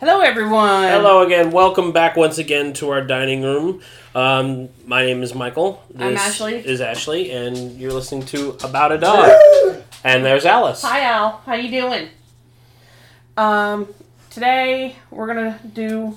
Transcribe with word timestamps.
Hello, 0.00 0.20
everyone. 0.20 0.84
Hello 0.84 1.22
again. 1.22 1.50
Welcome 1.50 1.92
back 1.92 2.16
once 2.16 2.38
again 2.38 2.72
to 2.74 2.88
our 2.90 3.02
dining 3.02 3.42
room. 3.42 3.80
Um, 4.14 4.70
my 4.86 5.04
name 5.04 5.22
is 5.22 5.34
Michael. 5.34 5.82
I'm 5.98 6.14
This 6.14 6.20
Ashley. 6.22 6.54
Is 6.54 6.80
Ashley, 6.80 7.30
and 7.30 7.78
you're 7.78 7.92
listening 7.92 8.24
to 8.26 8.56
About 8.64 8.92
a 8.92 8.98
Dog. 8.98 9.30
and 10.02 10.24
there's 10.24 10.46
Alice. 10.46 10.82
Hi, 10.82 11.02
Al. 11.02 11.42
How 11.44 11.54
you 11.54 11.70
doing? 11.70 12.08
Um, 13.36 13.88
today 14.30 14.96
we're 15.10 15.26
gonna 15.26 15.58
do 15.74 16.16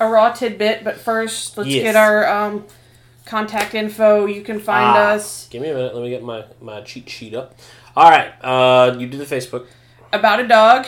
a 0.00 0.08
raw 0.08 0.32
tidbit, 0.32 0.82
but 0.82 0.96
first 0.96 1.56
let's 1.56 1.70
Yes. 1.70 1.82
get 1.84 1.96
our 1.96 2.26
um 2.28 2.66
contact 3.24 3.74
info. 3.74 4.26
You 4.26 4.42
can 4.42 4.58
find 4.58 4.96
Ah, 4.98 5.10
us 5.12 5.46
Give 5.48 5.62
me 5.62 5.68
a 5.70 5.74
minute. 5.74 5.94
Let 5.94 6.02
me 6.02 6.10
get 6.10 6.22
my, 6.24 6.44
my 6.60 6.80
cheat 6.80 7.08
sheet 7.08 7.34
up. 7.34 7.54
All 7.96 8.10
right. 8.10 8.32
Uh, 8.42 8.96
you 8.98 9.06
do 9.06 9.16
the 9.16 9.24
Facebook, 9.24 9.66
about 10.12 10.40
a 10.40 10.48
dog. 10.48 10.86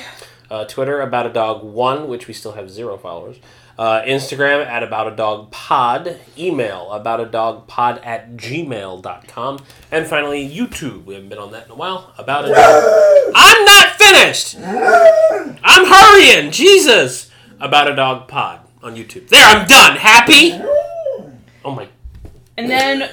Uh, 0.51 0.65
Twitter 0.65 1.01
About 1.01 1.27
a 1.27 1.33
Dog 1.33 1.63
One, 1.65 2.09
which 2.09 2.29
we 2.29 2.35
still 2.35 2.53
have 2.53 2.71
zero 2.71 2.97
followers. 2.97 3.37
Uh, 3.77 4.03
Instagram 4.03 4.65
at 4.65 4.83
About 4.83 5.13
a 5.13 5.17
Dog 5.17 5.51
Pod. 5.51 6.19
Email 6.39 6.93
About 6.93 7.21
a 7.21 7.27
Dog 7.27 7.67
Pod 7.67 8.01
at 8.05 8.37
gmail.com. 8.37 9.59
And 9.91 10.07
finally, 10.07 10.49
YouTube. 10.49 11.05
We 11.05 11.15
haven't 11.15 11.29
been 11.29 11.39
on 11.39 11.53
that 11.53 11.67
in 11.67 11.73
a 11.73 11.75
while. 11.75 12.13
About 12.19 12.45
a 12.45 12.49
Dog. 12.49 13.33
I'm 13.35 13.65
not 13.65 13.89
finished. 13.97 14.57
I'm 14.59 15.85
hurrying. 15.87 16.53
Jesus. 16.53 17.31
About 17.61 17.91
a 17.91 17.97
Dog 17.97 18.29
Pod 18.29 18.61
on 18.83 18.95
YouTube. 18.95 19.29
There, 19.29 19.45
I'm 19.45 19.67
done. 19.67 19.97
Happy? 19.97 20.53
Oh 21.65 21.71
my. 21.75 21.89
And 22.57 22.71
then 22.71 23.11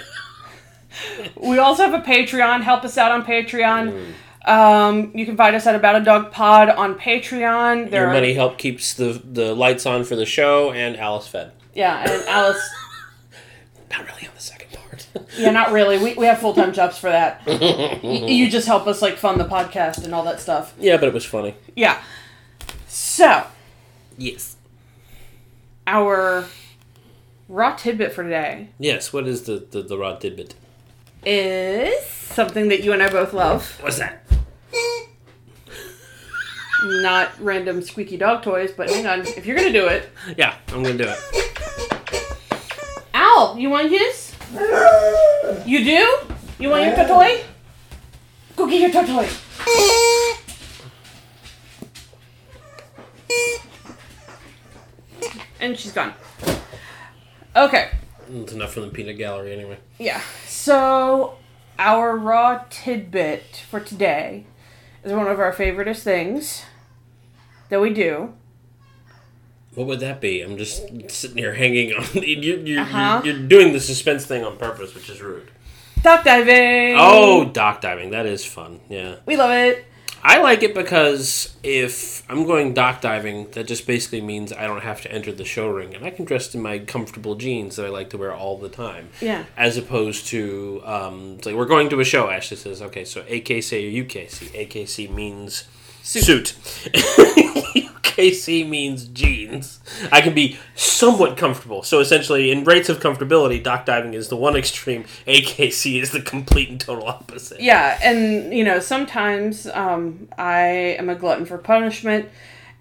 we 1.36 1.58
also 1.58 1.90
have 1.90 1.94
a 1.94 2.06
Patreon. 2.06 2.62
Help 2.62 2.84
us 2.84 2.98
out 2.98 3.12
on 3.12 3.24
Patreon. 3.24 3.92
Mm. 3.92 4.12
Um, 4.46 5.12
you 5.14 5.26
can 5.26 5.38
find 5.38 5.56
us 5.56 5.68
at 5.68 5.76
About 5.76 5.96
a 6.02 6.04
Dog 6.04 6.32
Pod 6.32 6.70
on 6.70 6.96
Patreon. 6.98 7.92
There 7.92 8.02
Your 8.02 8.10
are- 8.10 8.14
money 8.14 8.34
help 8.34 8.58
keeps 8.58 8.94
the 8.94 9.22
the 9.24 9.54
lights 9.54 9.86
on 9.86 10.04
for 10.04 10.16
the 10.16 10.26
show 10.26 10.72
and 10.72 10.98
Alice 10.98 11.28
fed. 11.28 11.52
Yeah, 11.76 12.00
and 12.10 12.24
Alice. 12.28 12.62
Not 13.92 14.08
really 14.08 14.28
on 14.28 14.34
the 14.36 14.42
second 14.42 14.72
part. 14.72 15.08
Yeah, 15.38 15.52
not 15.52 15.72
really. 15.72 15.98
We, 16.00 16.14
we 16.16 16.26
have 16.26 16.40
full 16.40 16.54
time 16.54 16.74
jobs 16.74 16.98
for 16.98 17.10
that. 17.10 17.42
Y- 17.46 18.00
you 18.28 18.50
just 18.50 18.66
help 18.68 18.88
us 18.88 19.02
like 19.02 19.18
fund 19.18 19.40
the 19.40 19.46
podcast 19.46 20.04
and 20.04 20.14
all 20.16 20.24
that 20.24 20.40
stuff. 20.42 20.74
yeah, 20.80 20.98
but 20.98 21.08
it 21.10 21.14
was 21.14 21.26
funny. 21.26 21.56
Yeah. 21.76 22.02
So 22.88 23.44
Yes. 24.18 24.56
our 25.88 26.46
raw 27.48 27.76
tidbit 27.76 28.14
for 28.14 28.24
today 28.24 28.70
Yes. 28.80 29.12
What 29.14 29.28
is 29.28 29.44
the 29.44 29.66
the, 29.70 29.82
the 29.82 29.98
raw 29.98 30.16
tidbit? 30.16 30.56
is 31.24 32.04
something 32.06 32.70
that 32.70 32.84
you 32.84 32.94
and 32.94 33.04
I 33.04 33.10
both 33.10 33.34
love. 33.34 33.78
What's 33.82 34.00
that? 34.00 34.21
Not 36.84 37.30
random 37.40 37.82
squeaky 37.82 38.18
dog 38.18 38.42
toys, 38.44 38.72
but 38.72 38.90
hang 38.90 39.06
on. 39.06 39.22
If 39.22 39.46
you're 39.46 39.56
gonna 39.56 39.72
do 39.72 39.88
it, 39.88 40.10
Yeah, 40.38 40.56
I'm 40.70 40.82
gonna 40.84 40.98
do 40.98 41.08
it. 41.08 41.20
Al, 43.14 43.58
you 43.58 43.70
want 43.70 43.90
his? 43.92 44.34
You 45.66 45.84
do? 45.84 46.18
You 46.60 46.70
want 46.70 46.86
your 46.86 47.08
toy? 47.08 47.42
Go 48.56 48.68
get 48.68 48.94
your 48.94 49.06
toy. 49.06 49.28
And 55.60 55.78
she's 55.78 55.92
gone. 55.92 56.14
Okay. 57.56 57.92
It's 58.34 58.54
enough 58.54 58.74
from 58.74 58.84
the 58.84 58.90
peanut 58.90 59.18
gallery 59.18 59.54
anyway. 59.54 59.78
Yeah. 60.00 60.22
So, 60.48 61.38
our 61.78 62.18
raw 62.18 62.64
tidbit 62.70 63.64
for 63.70 63.80
today 63.80 64.46
is 65.04 65.14
one 65.14 65.28
of 65.28 65.40
our 65.40 65.54
favoriteest 65.54 66.02
things 66.02 66.64
that 67.72 67.82
we 67.82 67.92
do. 67.92 68.34
What 69.74 69.88
would 69.88 70.02
that 70.02 70.20
be? 70.22 70.42
I'm 70.42 70.58
just 70.58 70.84
sitting 71.10 71.38
here 71.38 71.54
hanging 71.54 71.94
on. 71.94 72.04
You, 72.14 72.58
you, 72.58 72.80
Uh-huh. 72.82 73.22
you're, 73.24 73.36
you're 73.38 73.48
doing 73.48 73.74
the 73.74 73.80
suspense 73.80 74.26
thing 74.26 74.44
on 74.44 74.58
purpose, 74.58 74.94
which 74.94 75.10
is 75.10 75.22
rude. 75.22 75.50
Duck 76.04 76.24
diving. 76.24 76.96
Oh, 76.98 77.46
dock 77.46 77.80
diving. 77.82 78.10
That 78.12 78.26
is 78.26 78.46
fun. 78.46 78.82
Yeah. 78.90 79.16
we 79.26 79.38
love 79.38 79.52
it. 79.52 79.86
I 80.24 80.40
like 80.42 80.62
it 80.62 80.76
because 80.76 81.56
if 81.64 82.22
I'm 82.30 82.46
going 82.46 82.74
dock 82.76 83.02
diving, 83.02 83.50
that 83.52 83.66
just 83.66 83.88
basically 83.88 84.22
means 84.22 84.52
I 84.54 84.68
don't 84.68 84.82
have 84.84 85.02
to 85.04 85.12
enter 85.12 85.32
the 85.32 85.46
show 85.46 85.68
ring, 85.70 85.96
and 85.96 86.06
I 86.06 86.12
can 86.12 86.26
dress 86.26 86.54
in 86.54 86.62
my 86.62 86.78
comfortable 86.78 87.34
jeans 87.36 87.78
that 87.78 87.88
I 87.88 87.90
like 87.90 88.12
to 88.12 88.18
wear 88.20 88.32
all 88.34 88.58
the 88.58 88.70
time. 88.70 89.10
Yeah. 89.20 89.46
As 89.58 89.78
opposed 89.78 90.28
to, 90.28 90.82
um, 90.86 91.36
it's 91.38 91.48
like 91.48 91.56
we're 91.56 91.66
going 91.66 91.90
to 91.90 92.00
a 92.00 92.04
show. 92.04 92.30
Ashley 92.30 92.58
says, 92.58 92.84
"Okay, 92.84 93.04
so 93.04 93.24
AKC 93.24 93.88
or 93.88 94.06
UKC? 94.06 94.50
AKC 94.68 95.10
means 95.12 95.64
suit. 96.02 96.56
UKC 96.94 98.68
means 98.70 99.06
jeans. 99.06 99.80
I 100.12 100.22
can 100.22 100.34
be 100.34 100.58
somewhat 100.76 101.38
comfortable. 101.38 101.84
So 101.84 102.00
essentially, 102.00 102.52
in 102.52 102.64
rates 102.64 102.90
of 102.90 103.00
comfortability, 103.00 103.64
dock 103.64 103.86
diving 103.86 104.14
is 104.14 104.28
the 104.30 104.38
one 104.38 104.56
extreme. 104.56 105.06
AKC 105.28 106.02
is 106.02 106.12
the 106.12 106.22
complete 106.22 106.70
and 106.70 106.80
total 106.80 107.08
opposite. 107.08 107.60
Yeah, 107.60 108.00
and 108.04 108.54
you 108.54 108.64
know, 108.64 108.80
sometimes 108.80 109.68
um, 109.68 110.28
I 110.38 110.64
am 111.00 111.10
a 111.10 111.16
glutton 111.16 111.46
for 111.46 111.58
punishment 111.58 112.30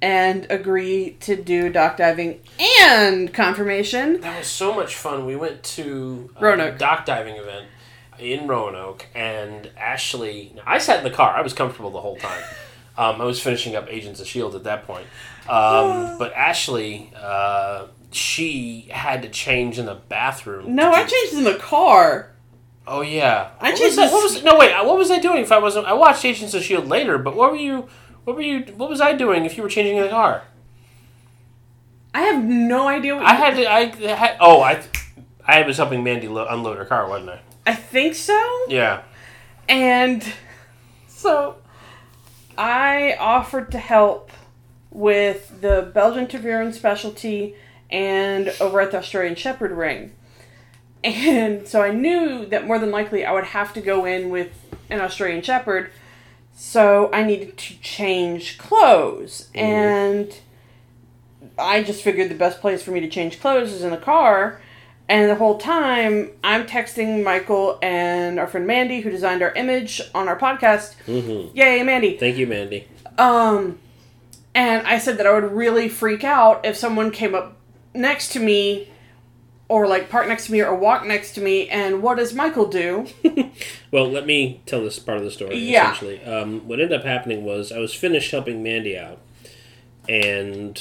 and 0.02 0.46
agree 0.48 1.16
to 1.20 1.36
do 1.36 1.68
dock 1.70 1.98
diving 1.98 2.40
and 2.80 3.32
conformation. 3.34 4.20
That 4.22 4.38
was 4.38 4.46
so 4.46 4.74
much 4.74 4.94
fun. 4.96 5.26
We 5.26 5.36
went 5.36 5.62
to 5.64 6.30
a 6.36 6.42
Roanoke. 6.42 6.78
dock 6.78 7.04
diving 7.04 7.36
event 7.36 7.66
in 8.18 8.46
Roanoke, 8.46 9.06
and 9.14 9.70
Ashley. 9.76 10.54
I 10.66 10.78
sat 10.78 10.98
in 10.98 11.04
the 11.04 11.10
car. 11.10 11.34
I 11.34 11.40
was 11.42 11.52
comfortable 11.52 11.90
the 11.90 12.00
whole 12.00 12.16
time. 12.16 12.42
Um, 13.00 13.20
I 13.20 13.24
was 13.24 13.40
finishing 13.40 13.74
up 13.76 13.86
Agents 13.88 14.20
of 14.20 14.26
Shield 14.26 14.54
at 14.54 14.64
that 14.64 14.86
point, 14.86 15.06
um, 15.48 16.18
but 16.18 16.32
Ashley, 16.34 17.12
uh, 17.16 17.86
she 18.10 18.88
had 18.90 19.22
to 19.22 19.28
change 19.28 19.78
in 19.78 19.86
the 19.86 19.94
bathroom. 19.94 20.74
No, 20.74 20.90
I 20.92 21.04
changed 21.04 21.34
in 21.34 21.44
the 21.44 21.54
car. 21.54 22.32
Oh 22.86 23.02
yeah, 23.02 23.50
I 23.60 23.70
What 23.70 23.78
changed 23.78 23.82
was 23.82 23.96
that- 23.96 24.12
What 24.12 24.22
was 24.22 24.42
no 24.42 24.58
wait? 24.58 24.72
What 24.84 24.98
was 24.98 25.10
I 25.10 25.18
doing? 25.18 25.42
If 25.42 25.52
I 25.52 25.58
wasn't, 25.58 25.86
I 25.86 25.92
watched 25.92 26.24
Agents 26.24 26.54
of 26.54 26.62
Shield 26.62 26.88
later. 26.88 27.18
But 27.18 27.36
what 27.36 27.52
were 27.52 27.56
you? 27.56 27.88
What 28.24 28.36
were 28.36 28.42
you? 28.42 28.60
What 28.76 28.90
was 28.90 29.00
I 29.00 29.12
doing? 29.14 29.44
If 29.44 29.56
you 29.56 29.62
were 29.62 29.68
changing 29.68 29.96
in 29.96 30.02
the 30.02 30.08
car, 30.10 30.42
I 32.14 32.22
have 32.22 32.42
no 32.44 32.88
idea 32.88 33.14
what 33.16 33.24
I 33.24 33.34
had 33.34 33.54
to. 33.56 33.70
I 33.70 33.84
had. 34.14 34.36
Oh, 34.40 34.60
I. 34.62 34.82
I 35.46 35.62
was 35.62 35.78
helping 35.78 36.04
Mandy 36.04 36.28
lo- 36.28 36.46
unload 36.48 36.76
her 36.78 36.84
car, 36.84 37.08
wasn't 37.08 37.30
I? 37.30 37.40
I 37.66 37.74
think 37.74 38.14
so. 38.14 38.38
Yeah. 38.68 39.02
And 39.68 40.22
so 41.08 41.56
I 42.60 43.16
offered 43.18 43.70
to 43.72 43.78
help 43.78 44.30
with 44.90 45.62
the 45.62 45.90
Belgian 45.94 46.26
Tervuren 46.26 46.74
specialty 46.74 47.54
and 47.88 48.52
over 48.60 48.82
at 48.82 48.90
the 48.90 48.98
Australian 48.98 49.34
Shepherd 49.34 49.70
ring. 49.70 50.12
And 51.02 51.66
so 51.66 51.80
I 51.80 51.90
knew 51.90 52.44
that 52.44 52.66
more 52.66 52.78
than 52.78 52.90
likely 52.90 53.24
I 53.24 53.32
would 53.32 53.44
have 53.44 53.72
to 53.72 53.80
go 53.80 54.04
in 54.04 54.28
with 54.28 54.50
an 54.90 55.00
Australian 55.00 55.40
Shepherd. 55.40 55.90
So 56.54 57.08
I 57.14 57.22
needed 57.22 57.56
to 57.56 57.80
change 57.80 58.58
clothes. 58.58 59.48
Mm-hmm. 59.54 59.58
And 59.58 60.40
I 61.58 61.82
just 61.82 62.02
figured 62.02 62.30
the 62.30 62.34
best 62.34 62.60
place 62.60 62.82
for 62.82 62.90
me 62.90 63.00
to 63.00 63.08
change 63.08 63.40
clothes 63.40 63.72
is 63.72 63.82
in 63.82 63.90
the 63.90 63.96
car. 63.96 64.60
And 65.10 65.28
the 65.28 65.34
whole 65.34 65.58
time, 65.58 66.30
I'm 66.44 66.68
texting 66.68 67.24
Michael 67.24 67.80
and 67.82 68.38
our 68.38 68.46
friend 68.46 68.64
Mandy, 68.64 69.00
who 69.00 69.10
designed 69.10 69.42
our 69.42 69.50
image 69.54 70.00
on 70.14 70.28
our 70.28 70.38
podcast. 70.38 70.94
Mm-hmm. 71.08 71.56
Yay, 71.56 71.82
Mandy! 71.82 72.16
Thank 72.16 72.36
you, 72.36 72.46
Mandy. 72.46 72.86
Um, 73.18 73.80
and 74.54 74.86
I 74.86 74.98
said 74.98 75.18
that 75.18 75.26
I 75.26 75.32
would 75.32 75.50
really 75.50 75.88
freak 75.88 76.22
out 76.22 76.64
if 76.64 76.76
someone 76.76 77.10
came 77.10 77.34
up 77.34 77.56
next 77.92 78.28
to 78.34 78.38
me, 78.38 78.88
or 79.68 79.88
like 79.88 80.10
park 80.10 80.28
next 80.28 80.46
to 80.46 80.52
me, 80.52 80.62
or 80.62 80.76
walk 80.76 81.04
next 81.04 81.32
to 81.32 81.40
me. 81.40 81.68
And 81.68 82.04
what 82.04 82.18
does 82.18 82.32
Michael 82.32 82.66
do? 82.66 83.08
Well, 83.92 84.08
let 84.08 84.24
me 84.24 84.62
tell 84.66 84.84
this 84.84 85.00
part 85.00 85.18
of 85.18 85.24
the 85.24 85.32
story. 85.32 85.58
Yeah. 85.58 85.90
Essentially, 85.90 86.22
um, 86.24 86.68
what 86.68 86.78
ended 86.78 86.96
up 86.96 87.04
happening 87.04 87.44
was 87.44 87.72
I 87.72 87.78
was 87.78 87.92
finished 87.92 88.30
helping 88.30 88.62
Mandy 88.62 88.96
out, 88.96 89.18
and 90.08 90.80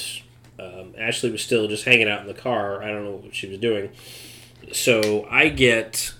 um, 0.60 0.94
Ashley 0.98 1.30
was 1.30 1.42
still 1.42 1.66
just 1.68 1.84
hanging 1.84 2.08
out 2.08 2.20
in 2.20 2.26
the 2.26 2.34
car. 2.34 2.82
I 2.82 2.88
don't 2.88 3.04
know 3.04 3.12
what 3.12 3.34
she 3.34 3.48
was 3.48 3.58
doing. 3.58 3.90
So 4.72 5.26
I 5.30 5.48
get 5.48 6.12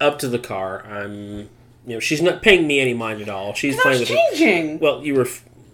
up 0.00 0.18
to 0.20 0.28
the 0.28 0.38
car. 0.38 0.84
I'm, 0.86 1.48
you 1.86 1.94
know, 1.94 2.00
she's 2.00 2.20
not 2.22 2.42
paying 2.42 2.66
me 2.66 2.80
any 2.80 2.94
mind 2.94 3.22
at 3.22 3.28
all. 3.28 3.54
She's 3.54 3.80
playing 3.80 4.00
with. 4.00 4.10
It. 4.10 4.18
changing. 4.36 4.78
Well, 4.78 5.04
you 5.04 5.14
were. 5.14 5.26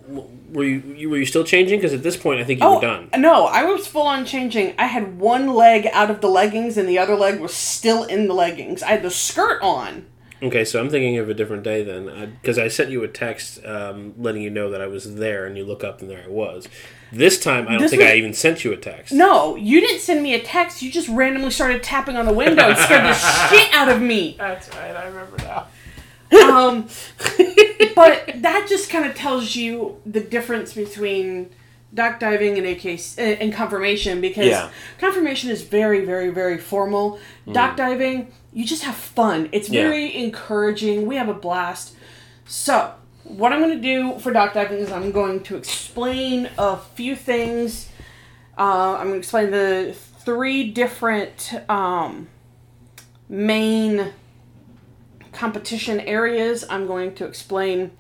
Were 0.07 0.63
you, 0.65 0.81
you 0.95 1.11
were 1.11 1.17
you 1.17 1.25
still 1.25 1.45
changing? 1.45 1.79
Because 1.81 1.95
at 1.95 2.03
this 2.03 2.17
point, 2.17 2.39
I 2.39 2.45
think 2.45 2.61
you 2.61 2.67
Oh 2.67 2.75
were 2.77 2.81
done. 2.81 3.09
no! 3.17 3.47
I 3.47 3.65
was 3.65 3.87
full 3.87 4.07
on 4.07 4.27
changing. 4.27 4.75
I 4.79 4.85
had 4.85 5.19
one 5.19 5.55
leg 5.55 5.89
out 5.93 6.11
of 6.11 6.21
the 6.21 6.29
leggings, 6.29 6.77
and 6.77 6.87
the 6.87 6.99
other 6.99 7.17
leg 7.17 7.41
was 7.41 7.55
still 7.55 8.05
in 8.05 8.29
the 8.29 8.35
leggings. 8.35 8.83
I 8.83 8.91
had 8.91 9.03
the 9.03 9.11
skirt 9.11 9.61
on. 9.63 10.07
Okay, 10.45 10.65
so 10.65 10.79
I'm 10.79 10.91
thinking 10.91 11.17
of 11.19 11.29
a 11.31 11.35
different 11.35 11.63
day 11.63 11.83
then, 11.83 12.37
because 12.41 12.59
I, 12.59 12.69
sent 12.69 12.91
you 12.91 13.03
a 13.03 13.09
text 13.09 13.65
um, 13.65 14.13
letting 14.19 14.43
you 14.43 14.51
know 14.51 14.69
that 14.71 14.81
I 14.83 14.87
was 14.87 15.15
there, 15.15 15.47
and 15.47 15.57
you 15.57 15.65
look 15.65 15.83
up 15.83 16.01
and 16.03 16.11
there 16.11 16.23
I 16.23 16.29
was. 16.29 16.69
This 17.11 17.41
time, 17.41 17.67
I 17.67 17.73
don't 17.73 17.81
This 17.83 17.93
think 17.93 18.03
was- 18.03 18.11
I 18.11 18.15
even 18.17 18.35
sent 18.35 18.63
you 18.65 18.73
a 18.73 18.77
text. 18.77 19.13
No, 19.13 19.57
you 19.57 19.81
didn't 19.81 20.01
send 20.01 20.23
me 20.23 20.35
a 20.35 20.41
text. 20.43 20.83
You 20.83 20.91
just 20.91 21.09
randomly 21.09 21.51
started 21.51 21.83
tapping 21.83 22.17
on 22.17 22.27
the 22.27 22.33
window 22.33 22.63
and 22.69 22.77
scared 22.79 23.05
the 23.05 23.15
shit 23.51 23.73
out 23.73 23.89
of 23.89 24.03
me. 24.03 24.35
That's 24.37 24.69
right. 24.77 24.95
I 24.95 25.07
remember 25.07 25.37
now. 25.39 25.67
Um, 26.47 26.89
but 27.95 28.33
that 28.43 28.67
just 28.69 28.91
kind 28.91 29.07
of 29.09 29.15
tells 29.15 29.55
you 29.55 30.01
the 30.05 30.21
difference 30.21 30.75
between 30.75 31.51
dock 31.95 32.19
diving 32.19 32.59
and 32.59 32.67
AKC 32.67 33.37
and 33.41 33.53
conformation 33.55 34.21
because 34.21 34.47
Yeah. 34.47 34.71
conformation 34.99 35.51
is 35.51 35.63
very, 35.63 36.05
very, 36.05 36.31
very 36.31 36.59
formal. 36.59 37.21
Dock 37.53 37.77
diving, 37.77 38.33
you 38.55 38.65
just 38.65 38.85
have 38.85 38.95
fun. 38.97 39.49
It's 39.53 39.69
Yeah. 39.69 39.83
very 39.83 40.15
encouraging. 40.17 41.07
We 41.07 41.17
have 41.17 41.29
a 41.29 41.35
blast. 41.35 41.95
So, 42.47 42.95
what 43.25 43.53
I'm 43.53 43.61
going 43.61 43.75
to 43.75 43.81
do 43.81 44.19
for 44.21 44.33
dock 44.33 44.55
diving 44.55 44.79
is 44.79 44.93
I'm 44.93 45.11
going 45.11 45.43
to 45.45 45.57
explain 45.57 46.49
a 46.57 46.77
few 46.77 47.17
things. 47.17 47.89
Uh, 48.57 48.93
I'm 48.95 49.09
going 49.09 49.13
to 49.15 49.19
explain 49.19 49.51
the 49.51 49.95
three 50.25 50.71
different 50.71 51.53
um, 51.69 52.29
main 53.29 54.13
competition 55.33 56.01
areas. 56.01 56.65
I'm 56.71 56.87
going 56.87 57.15
to 57.17 57.25
explain 57.27 57.91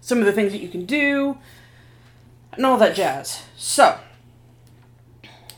some 0.00 0.18
of 0.18 0.26
the 0.26 0.32
things 0.32 0.50
that 0.52 0.58
you 0.60 0.68
can 0.68 0.84
do 0.84 1.38
and 2.54 2.66
all 2.66 2.76
that 2.78 2.96
jazz. 2.96 3.42
So, 3.56 3.98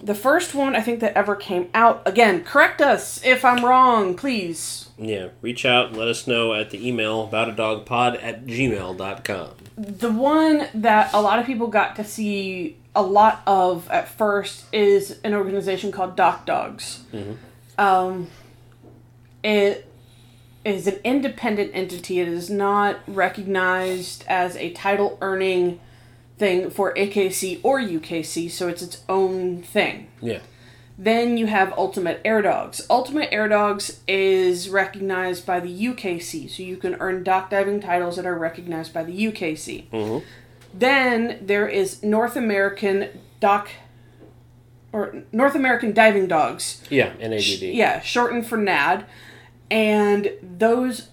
the 0.05 0.15
first 0.15 0.55
one 0.55 0.77
I 0.77 0.83
think 0.83 1.01
that 1.01 1.17
ever 1.17 1.35
came 1.35 1.71
out, 1.73 2.03
again, 2.05 2.45
correct 2.45 2.83
us 2.83 3.25
if 3.25 3.43
I'm 3.43 3.65
wrong, 3.65 4.15
please. 4.15 4.91
Yeah, 4.99 5.29
reach 5.41 5.65
out 5.65 5.89
and 5.89 5.97
let 5.97 6.09
us 6.09 6.27
know 6.27 6.53
at 6.53 6.71
the 6.71 6.87
email 6.87 7.25
about 7.25 7.49
a 7.49 7.53
dog 7.53 7.87
pod 7.87 8.17
at 8.17 8.45
gmail.com. 8.45 9.51
The 9.79 10.13
one 10.13 10.69
that 10.75 11.13
a 11.15 11.23
lot 11.23 11.39
of 11.39 11.47
people 11.47 11.69
got 11.69 11.97
to 11.97 12.05
see 12.05 12.77
a 12.95 13.03
lot 13.03 13.43
of 13.47 13.91
at 13.91 14.09
first 14.09 14.67
is 14.73 15.19
an 15.25 15.33
organization 15.33 15.91
called 15.91 16.17
Dock 16.17 16.45
Dogs. 16.45 17.01
Um, 17.79 18.29
it 19.43 19.91
is 20.65 20.87
an 20.87 20.99
independent 21.03 21.71
entity. 21.75 22.21
It 22.21 22.29
is 22.29 22.51
not 22.51 22.99
recognized 23.07 24.25
as 24.29 24.55
a 24.57 24.71
title 24.73 25.19
earning 25.23 25.81
thing 26.39 26.71
for 26.71 26.93
AKC 26.95 27.61
or 27.63 27.81
UKC, 27.81 28.51
so 28.51 28.69
it's 28.69 28.83
its 28.83 29.03
own 29.09 29.63
thing. 29.63 30.09
Yeah. 30.21 30.41
Then 30.97 31.37
you 31.37 31.47
have 31.47 31.73
Ultimate 31.77 32.21
Air 32.25 32.41
Dogs. 32.41 32.87
Ultimate 32.89 33.29
Air 33.33 33.49
Dogs 33.49 34.01
is 34.07 34.69
recognized 34.69 35.45
by 35.45 35.59
the 35.59 35.69
UKC, 35.69 36.49
so 36.49 36.63
you 36.63 36.77
can 36.77 36.95
earn 36.97 37.25
dock 37.25 37.51
diving 37.51 37.81
titles 37.81 38.17
that 38.17 38.27
are 38.27 38.39
recognized 38.39 38.95
by 38.95 39.03
the 39.03 39.13
UKC. 39.13 39.87
Mhm. 39.93 40.23
Then 40.73 41.39
there 41.41 41.69
is 41.69 42.03
North 42.03 42.37
American 42.37 43.09
Dock 43.41 43.71
or 44.93 45.25
North 45.33 45.57
American 45.57 45.93
Diving 45.93 46.29
Dogs. 46.29 46.83
Yeah, 46.89 47.11
NADD. 47.21 47.75
Yeah, 47.75 48.01
shortened 48.01 48.47
for 48.47 48.57
NAD. 48.57 49.05
And 49.71 50.31
those 50.41 51.09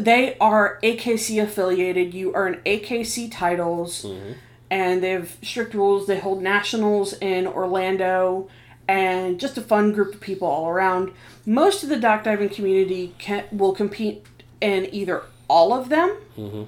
they 0.00 0.36
are 0.38 0.78
AKC 0.82 1.42
affiliated. 1.42 2.14
You 2.14 2.32
earn 2.34 2.60
AKC 2.66 3.30
titles 3.30 4.04
mm-hmm. 4.04 4.32
and 4.70 5.02
they 5.02 5.10
have 5.10 5.36
strict 5.42 5.74
rules. 5.74 6.06
They 6.06 6.18
hold 6.18 6.42
nationals 6.42 7.12
in 7.14 7.46
Orlando 7.46 8.48
and 8.88 9.38
just 9.38 9.56
a 9.56 9.60
fun 9.60 9.92
group 9.92 10.14
of 10.14 10.20
people 10.20 10.48
all 10.48 10.68
around. 10.68 11.12
Most 11.46 11.82
of 11.82 11.88
the 11.88 11.96
dock 11.96 12.24
diving 12.24 12.48
community 12.48 13.14
can, 13.18 13.44
will 13.52 13.72
compete 13.72 14.26
in 14.60 14.92
either 14.92 15.22
all 15.48 15.72
of 15.72 15.88
them 15.88 16.16
mm-hmm. 16.36 16.64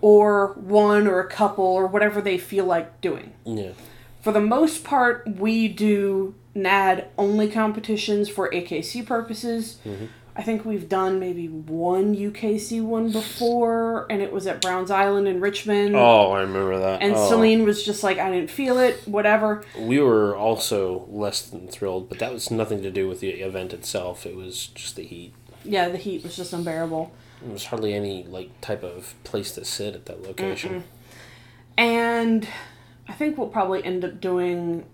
or 0.00 0.54
one 0.54 1.06
or 1.06 1.20
a 1.20 1.28
couple 1.28 1.64
or 1.64 1.86
whatever 1.86 2.20
they 2.20 2.38
feel 2.38 2.64
like 2.64 3.00
doing. 3.00 3.32
Yeah. 3.44 3.72
For 4.20 4.32
the 4.32 4.40
most 4.40 4.84
part, 4.84 5.26
we 5.26 5.68
do 5.68 6.34
NAD 6.54 7.08
only 7.16 7.48
competitions 7.48 8.28
for 8.28 8.50
AKC 8.50 9.06
purposes. 9.06 9.78
Mm-hmm. 9.84 10.06
I 10.40 10.42
think 10.42 10.64
we've 10.64 10.88
done 10.88 11.20
maybe 11.20 11.48
one 11.48 12.16
UKC 12.16 12.82
one 12.82 13.12
before, 13.12 14.06
and 14.08 14.22
it 14.22 14.32
was 14.32 14.46
at 14.46 14.62
Browns 14.62 14.90
Island 14.90 15.28
in 15.28 15.38
Richmond. 15.38 15.94
Oh, 15.94 16.30
I 16.30 16.40
remember 16.40 16.78
that. 16.78 17.02
And 17.02 17.12
oh. 17.14 17.28
Celine 17.28 17.66
was 17.66 17.84
just 17.84 18.02
like, 18.02 18.16
I 18.16 18.30
didn't 18.30 18.48
feel 18.48 18.78
it, 18.78 19.06
whatever. 19.06 19.62
We 19.76 20.00
were 20.00 20.34
also 20.34 21.04
less 21.10 21.42
than 21.42 21.68
thrilled, 21.68 22.08
but 22.08 22.20
that 22.20 22.32
was 22.32 22.50
nothing 22.50 22.80
to 22.84 22.90
do 22.90 23.06
with 23.06 23.20
the 23.20 23.28
event 23.28 23.74
itself. 23.74 24.24
It 24.24 24.34
was 24.34 24.68
just 24.68 24.96
the 24.96 25.02
heat. 25.02 25.34
Yeah, 25.62 25.90
the 25.90 25.98
heat 25.98 26.22
was 26.22 26.36
just 26.36 26.54
unbearable. 26.54 27.12
There 27.42 27.52
was 27.52 27.66
hardly 27.66 27.92
any 27.92 28.24
like 28.24 28.62
type 28.62 28.82
of 28.82 29.12
place 29.24 29.52
to 29.56 29.64
sit 29.66 29.94
at 29.94 30.06
that 30.06 30.22
location. 30.22 30.84
And 31.76 32.48
I 33.06 33.12
think 33.12 33.36
we'll 33.36 33.48
probably 33.48 33.84
end 33.84 34.06
up 34.06 34.22
doing 34.22 34.86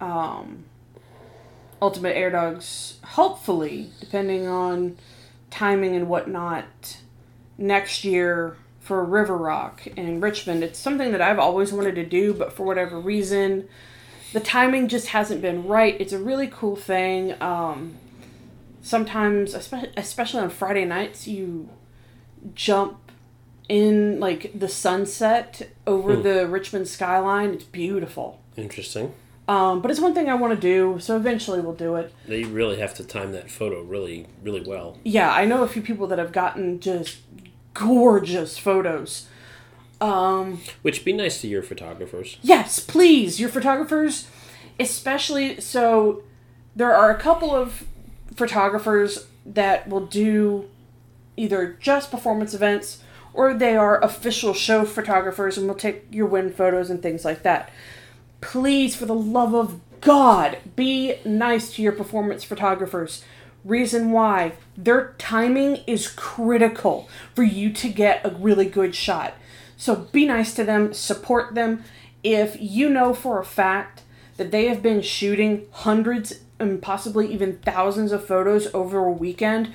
um, 0.00 0.66
Ultimate 1.84 2.16
Air 2.16 2.30
Dogs, 2.30 2.96
hopefully, 3.04 3.90
depending 4.00 4.48
on 4.48 4.96
timing 5.50 5.94
and 5.94 6.08
whatnot, 6.08 6.96
next 7.58 8.04
year 8.04 8.56
for 8.80 9.04
River 9.04 9.36
Rock 9.36 9.86
in 9.88 10.18
Richmond. 10.18 10.64
It's 10.64 10.78
something 10.78 11.12
that 11.12 11.20
I've 11.20 11.38
always 11.38 11.74
wanted 11.74 11.94
to 11.96 12.06
do, 12.06 12.32
but 12.32 12.54
for 12.54 12.64
whatever 12.64 12.98
reason, 12.98 13.68
the 14.32 14.40
timing 14.40 14.88
just 14.88 15.08
hasn't 15.08 15.42
been 15.42 15.66
right. 15.66 15.94
It's 16.00 16.14
a 16.14 16.18
really 16.18 16.48
cool 16.48 16.74
thing. 16.74 17.34
Um, 17.42 17.98
sometimes, 18.80 19.52
especially, 19.52 19.92
especially 19.94 20.40
on 20.40 20.48
Friday 20.48 20.86
nights, 20.86 21.28
you 21.28 21.68
jump 22.54 23.12
in 23.68 24.18
like 24.20 24.58
the 24.58 24.68
sunset 24.68 25.68
over 25.86 26.16
the 26.16 26.46
Richmond 26.46 26.88
skyline. 26.88 27.50
It's 27.50 27.64
beautiful. 27.64 28.40
Interesting. 28.56 29.12
Um, 29.46 29.82
but 29.82 29.90
it's 29.90 30.00
one 30.00 30.14
thing 30.14 30.28
I 30.28 30.34
want 30.34 30.54
to 30.54 30.60
do, 30.60 30.98
so 31.00 31.16
eventually 31.16 31.60
we'll 31.60 31.74
do 31.74 31.96
it. 31.96 32.14
They 32.26 32.44
really 32.44 32.78
have 32.78 32.94
to 32.94 33.04
time 33.04 33.32
that 33.32 33.50
photo 33.50 33.82
really, 33.82 34.26
really 34.42 34.62
well. 34.62 34.98
Yeah, 35.04 35.30
I 35.30 35.44
know 35.44 35.62
a 35.62 35.68
few 35.68 35.82
people 35.82 36.06
that 36.06 36.18
have 36.18 36.32
gotten 36.32 36.80
just 36.80 37.18
gorgeous 37.74 38.56
photos. 38.56 39.28
Um, 40.00 40.60
Which 40.82 41.04
be 41.04 41.12
nice 41.12 41.40
to 41.42 41.48
your 41.48 41.62
photographers. 41.62 42.38
yes, 42.42 42.80
please, 42.80 43.38
your 43.38 43.48
photographers, 43.48 44.28
especially 44.80 45.60
so 45.60 46.22
there 46.74 46.94
are 46.94 47.10
a 47.10 47.18
couple 47.18 47.54
of 47.54 47.84
photographers 48.34 49.26
that 49.46 49.88
will 49.88 50.06
do 50.06 50.68
either 51.36 51.76
just 51.80 52.10
performance 52.10 52.54
events 52.54 53.02
or 53.32 53.52
they 53.52 53.76
are 53.76 54.02
official 54.02 54.54
show 54.54 54.84
photographers 54.84 55.58
and 55.58 55.66
will 55.66 55.74
take 55.74 56.04
your 56.10 56.26
win 56.26 56.52
photos 56.52 56.90
and 56.90 57.02
things 57.02 57.24
like 57.24 57.42
that. 57.42 57.70
Please, 58.44 58.94
for 58.94 59.06
the 59.06 59.14
love 59.14 59.54
of 59.54 59.80
God, 60.02 60.58
be 60.76 61.16
nice 61.24 61.72
to 61.74 61.82
your 61.82 61.92
performance 61.92 62.44
photographers. 62.44 63.24
Reason 63.64 64.12
why 64.12 64.52
their 64.76 65.14
timing 65.16 65.76
is 65.86 66.08
critical 66.08 67.08
for 67.34 67.42
you 67.42 67.72
to 67.72 67.88
get 67.88 68.24
a 68.24 68.36
really 68.36 68.66
good 68.66 68.94
shot. 68.94 69.32
So 69.78 69.96
be 69.96 70.26
nice 70.26 70.54
to 70.54 70.64
them, 70.64 70.92
support 70.92 71.54
them. 71.54 71.84
If 72.22 72.56
you 72.60 72.90
know 72.90 73.14
for 73.14 73.40
a 73.40 73.44
fact 73.46 74.02
that 74.36 74.50
they 74.50 74.66
have 74.66 74.82
been 74.82 75.00
shooting 75.00 75.66
hundreds 75.72 76.40
and 76.58 76.82
possibly 76.82 77.32
even 77.32 77.58
thousands 77.60 78.12
of 78.12 78.26
photos 78.26 78.68
over 78.74 78.98
a 78.98 79.10
weekend, 79.10 79.72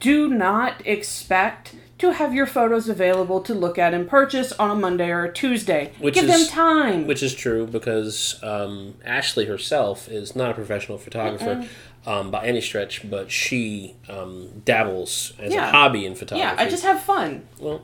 do 0.00 0.28
not 0.28 0.80
expect 0.86 1.76
to 1.98 2.12
have 2.12 2.32
your 2.34 2.46
photos 2.46 2.88
available 2.88 3.40
to 3.42 3.54
look 3.54 3.78
at 3.78 3.92
and 3.92 4.08
purchase 4.08 4.52
on 4.52 4.70
a 4.70 4.74
Monday 4.74 5.10
or 5.10 5.24
a 5.24 5.32
Tuesday. 5.32 5.92
Which 5.98 6.14
Give 6.14 6.24
is- 6.24 6.46
them 6.46 6.48
time. 6.48 7.06
Which 7.06 7.22
is 7.22 7.34
true 7.34 7.66
because 7.66 8.38
um, 8.42 8.94
Ashley 9.04 9.46
herself 9.46 10.08
is 10.08 10.36
not 10.36 10.50
a 10.50 10.54
professional 10.54 10.98
photographer 10.98 11.66
um, 12.06 12.30
by 12.30 12.46
any 12.46 12.60
stretch, 12.60 13.08
but 13.10 13.30
she 13.32 13.96
um, 14.08 14.62
dabbles 14.64 15.32
as 15.38 15.52
Yeah. 15.52 15.68
a 15.68 15.70
hobby 15.72 16.06
in 16.06 16.14
photography. 16.14 16.40
yeah, 16.56 16.62
I 16.62 16.68
just 16.70 16.84
have 16.84 17.02
fun. 17.02 17.46
Well, 17.58 17.82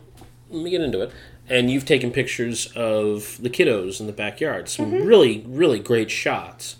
let 0.50 0.62
me 0.62 0.70
get 0.70 0.80
into 0.80 1.00
it. 1.00 1.10
And 1.48 1.70
you've 1.70 1.84
taken 1.84 2.10
pictures 2.10 2.68
of 2.74 3.36
the 3.42 3.50
kiddos 3.50 4.00
in 4.00 4.06
the 4.06 4.12
backyard. 4.14 4.68
Some 4.68 4.92
Mm-hmm. 4.92 5.06
really, 5.06 5.44
really 5.46 5.78
great 5.78 6.10
shots. 6.10 6.76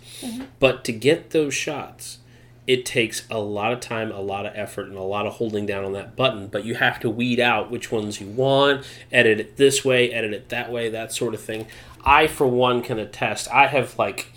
But 0.59 0.83
to 0.85 0.91
get 0.91 1.31
those 1.31 1.53
shots, 1.53 2.17
it 2.67 2.85
takes 2.85 3.27
a 3.29 3.39
lot 3.39 3.71
of 3.71 3.79
time, 3.79 4.11
a 4.11 4.21
lot 4.21 4.45
of 4.45 4.53
effort, 4.55 4.87
and 4.87 4.97
a 4.97 5.01
lot 5.01 5.27
of 5.27 5.33
holding 5.33 5.65
down 5.65 5.85
on 5.85 5.93
that 5.93 6.15
button. 6.15 6.47
But 6.47 6.65
you 6.65 6.75
have 6.75 6.99
to 7.01 7.09
weed 7.09 7.39
out 7.39 7.69
which 7.69 7.91
ones 7.91 8.19
you 8.19 8.27
want, 8.27 8.85
edit 9.11 9.39
it 9.39 9.57
this 9.57 9.85
way, 9.85 10.11
edit 10.11 10.33
it 10.33 10.49
that 10.49 10.71
way, 10.71 10.89
that 10.89 11.11
sort 11.11 11.33
of 11.33 11.41
thing. 11.41 11.67
I, 12.03 12.27
for 12.27 12.47
one, 12.47 12.81
can 12.81 12.99
attest. 12.99 13.47
I 13.51 13.67
have, 13.67 13.97
like, 13.97 14.31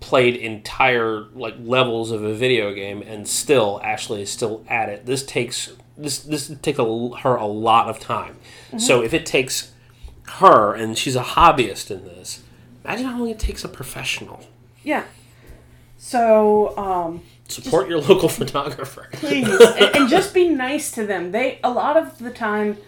played 0.00 0.34
entire 0.34 1.26
like 1.34 1.54
levels 1.60 2.10
of 2.10 2.24
a 2.24 2.32
video 2.32 2.72
game 2.72 3.02
and 3.02 3.28
still 3.28 3.78
Ashley 3.84 4.22
is 4.22 4.30
still 4.30 4.64
at 4.66 4.88
it. 4.88 5.04
This 5.04 5.22
takes 5.22 5.72
this 5.96 6.20
this 6.20 6.48
takes 6.62 6.78
a, 6.78 7.10
her 7.18 7.36
a 7.36 7.46
lot 7.46 7.88
of 7.88 8.00
time. 8.00 8.38
So 8.78 9.02
if 9.02 9.12
it 9.12 9.26
takes 9.26 9.72
her 10.24 10.74
and 10.74 10.96
she's 10.96 11.16
a 11.16 11.22
hobbyist 11.22 11.90
in 11.90 12.04
this, 12.04 12.42
imagine 12.84 13.06
how 13.06 13.18
long 13.18 13.28
it 13.28 13.38
takes 13.38 13.64
a 13.64 13.68
professional. 13.68 14.46
Yeah. 14.82 15.04
So, 15.98 16.76
um, 16.78 17.22
Support 17.50 17.88
your 17.88 18.00
local 18.10 18.28
photographer. 18.28 19.08
please 19.12 19.48
and, 19.60 19.96
and 19.96 20.08
just 20.08 20.32
be 20.34 20.48
nice 20.48 20.90
to 20.92 21.04
them 21.06 21.32
they 21.32 21.58
a 21.64 21.70
lot 21.70 21.96
of 21.96 22.18
the 22.18 22.30
time 22.30 22.78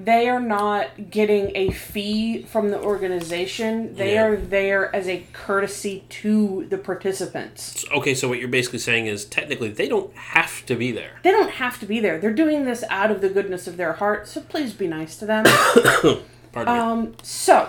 they 0.00 0.28
are 0.28 0.38
not 0.40 1.10
getting 1.10 1.50
a 1.56 1.70
fee 1.72 2.42
from 2.42 2.70
the 2.70 2.80
organization 2.80 3.96
they 3.96 4.14
Yeah. 4.14 4.26
are 4.26 4.36
there 4.36 4.94
as 4.94 5.08
a 5.08 5.26
courtesy 5.32 6.04
to 6.10 6.66
the 6.70 6.78
participants 6.78 7.84
okay, 7.92 8.14
so 8.14 8.28
what 8.28 8.38
you're 8.38 8.46
basically 8.48 8.78
saying 8.78 9.06
is 9.06 9.24
technically 9.24 9.70
they 9.70 9.88
don't 9.88 10.14
have 10.14 10.64
to 10.66 10.76
be 10.76 10.92
there. 10.92 11.18
they 11.24 11.32
don't 11.32 11.50
have 11.50 11.80
to 11.80 11.86
be 11.86 11.98
there 11.98 12.18
they're 12.20 12.32
doing 12.32 12.64
this 12.64 12.84
out 12.90 13.10
of 13.10 13.20
the 13.20 13.28
goodness 13.28 13.66
of 13.66 13.76
their 13.76 13.94
heart 13.94 14.28
so 14.28 14.40
please 14.40 14.72
be 14.72 14.86
nice 14.86 15.16
to 15.16 15.26
them 15.26 15.44
Pardon 16.52 16.74
me. 16.74 16.80
um 16.80 17.14
so 17.24 17.68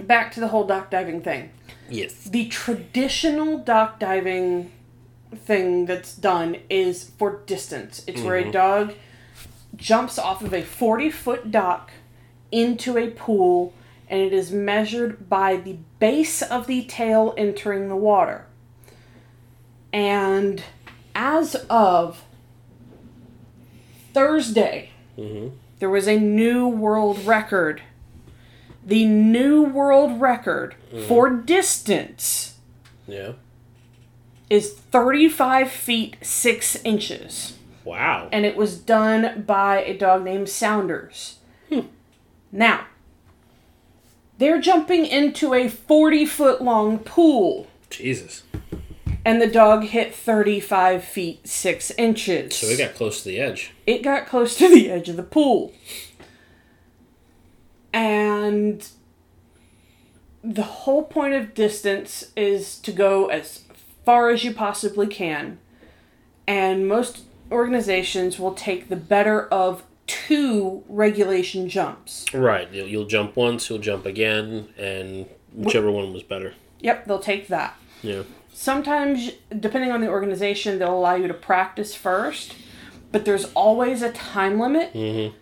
back 0.00 0.32
to 0.32 0.40
the 0.40 0.48
whole 0.48 0.66
dock 0.66 0.90
diving 0.90 1.22
thing. 1.22 1.50
Yes. 1.88 2.12
The 2.24 2.46
traditional 2.48 3.58
dock 3.58 3.98
diving 3.98 4.70
thing 5.36 5.86
that's 5.86 6.14
done 6.14 6.56
is 6.68 7.10
for 7.18 7.42
distance. 7.46 8.04
It's 8.06 8.22
where 8.22 8.36
a 8.36 8.42
mm-hmm. 8.42 8.50
dog 8.50 8.94
jumps 9.76 10.18
off 10.18 10.42
of 10.42 10.52
a 10.52 10.62
40 10.62 11.10
foot 11.10 11.50
dock 11.50 11.90
into 12.50 12.98
a 12.98 13.10
pool 13.10 13.72
and 14.08 14.20
it 14.20 14.32
is 14.32 14.52
measured 14.52 15.28
by 15.28 15.56
the 15.56 15.78
base 15.98 16.42
of 16.42 16.66
the 16.66 16.84
tail 16.84 17.34
entering 17.36 17.88
the 17.88 17.96
water. 17.96 18.46
And 19.92 20.62
as 21.14 21.54
of 21.70 22.22
Thursday, 24.12 24.90
mm-hmm. 25.16 25.56
there 25.78 25.88
was 25.88 26.06
a 26.06 26.18
new 26.18 26.68
world 26.68 27.24
record. 27.24 27.82
The 28.84 29.06
new 29.06 29.62
world 29.62 30.20
record 30.20 30.74
mm-hmm. 30.92 31.06
for 31.06 31.30
distance 31.30 32.52
Yeah. 33.06 33.32
Is 34.52 34.74
35 34.74 35.70
feet 35.70 36.16
6 36.20 36.76
inches. 36.84 37.56
Wow. 37.84 38.28
And 38.30 38.44
it 38.44 38.54
was 38.54 38.78
done 38.78 39.44
by 39.46 39.82
a 39.82 39.96
dog 39.96 40.24
named 40.24 40.50
Sounders. 40.50 41.38
Hmm. 41.70 41.86
Now, 42.52 42.84
they're 44.36 44.60
jumping 44.60 45.06
into 45.06 45.54
a 45.54 45.68
40 45.68 46.26
foot 46.26 46.60
long 46.60 46.98
pool, 46.98 47.66
Jesus. 47.88 48.42
and 49.24 49.40
the 49.40 49.46
dog 49.46 49.84
hit 49.84 50.14
35 50.14 51.02
feet 51.02 51.48
6 51.48 51.90
inches. 51.92 52.54
So 52.54 52.68
we 52.68 52.76
got 52.76 52.94
close 52.94 53.22
to 53.22 53.30
the 53.30 53.40
edge. 53.40 53.72
it 53.86 54.02
got 54.02 54.26
close 54.26 54.54
to 54.58 54.68
the 54.68 54.90
edge 54.90 55.08
of 55.08 55.16
the 55.16 55.22
pool. 55.22 55.72
And 57.94 58.86
the 60.44 60.62
whole 60.62 61.04
point 61.04 61.32
of 61.32 61.54
distance 61.54 62.32
is 62.36 62.78
to 62.80 62.92
go 62.92 63.26
as 63.28 63.62
far 64.04 64.30
as 64.30 64.44
you 64.44 64.52
possibly 64.52 65.06
can. 65.06 65.58
And 66.46 66.88
most 66.88 67.22
organizations 67.50 68.38
will 68.38 68.54
take 68.54 68.88
the 68.88 68.96
better 68.96 69.46
of 69.48 69.84
two 70.06 70.82
regulation 70.88 71.68
jumps. 71.68 72.26
Right. 72.34 72.70
You'll, 72.72 72.88
you'll 72.88 73.06
jump 73.06 73.36
once, 73.36 73.68
you'll 73.70 73.78
jump 73.78 74.06
again, 74.06 74.68
and 74.76 75.26
whichever 75.54 75.90
one 75.90 76.12
was 76.12 76.22
better. 76.22 76.54
Yep, 76.80 77.06
they'll 77.06 77.18
take 77.18 77.48
that. 77.48 77.76
Yeah. 78.02 78.22
Sometimes, 78.52 79.30
depending 79.58 79.92
on 79.92 80.00
the 80.00 80.08
organization, 80.08 80.78
they'll 80.78 80.96
allow 80.98 81.14
you 81.14 81.28
to 81.28 81.34
practice 81.34 81.94
first, 81.94 82.54
but 83.12 83.24
there's 83.24 83.46
always 83.54 84.02
a 84.02 84.12
time 84.12 84.58
limit. 84.58 84.92
Mm-hmm. 84.92 85.36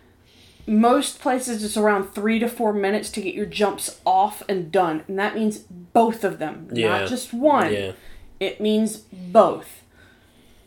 Most 0.79 1.19
places 1.19 1.63
it's 1.63 1.75
around 1.75 2.09
three 2.13 2.37
to 2.39 2.47
four 2.47 2.71
minutes 2.71 3.09
to 3.11 3.21
get 3.21 3.33
your 3.33 3.47
jumps 3.47 3.99
off 4.05 4.43
and 4.47 4.71
done, 4.71 5.03
and 5.07 5.17
that 5.17 5.35
means 5.35 5.57
both 5.59 6.23
of 6.23 6.37
them, 6.39 6.69
Yeah. 6.71 6.99
not 6.99 7.09
just 7.09 7.33
one. 7.33 7.73
Yeah. 7.73 7.91
It 8.41 8.59
means 8.59 8.97
both. 8.97 9.83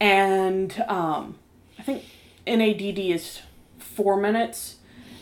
And 0.01 0.83
um, 0.87 1.35
I 1.79 1.83
think 1.83 2.05
NADD 2.47 3.11
is 3.11 3.43
four 3.79 4.17
minutes. 4.19 4.77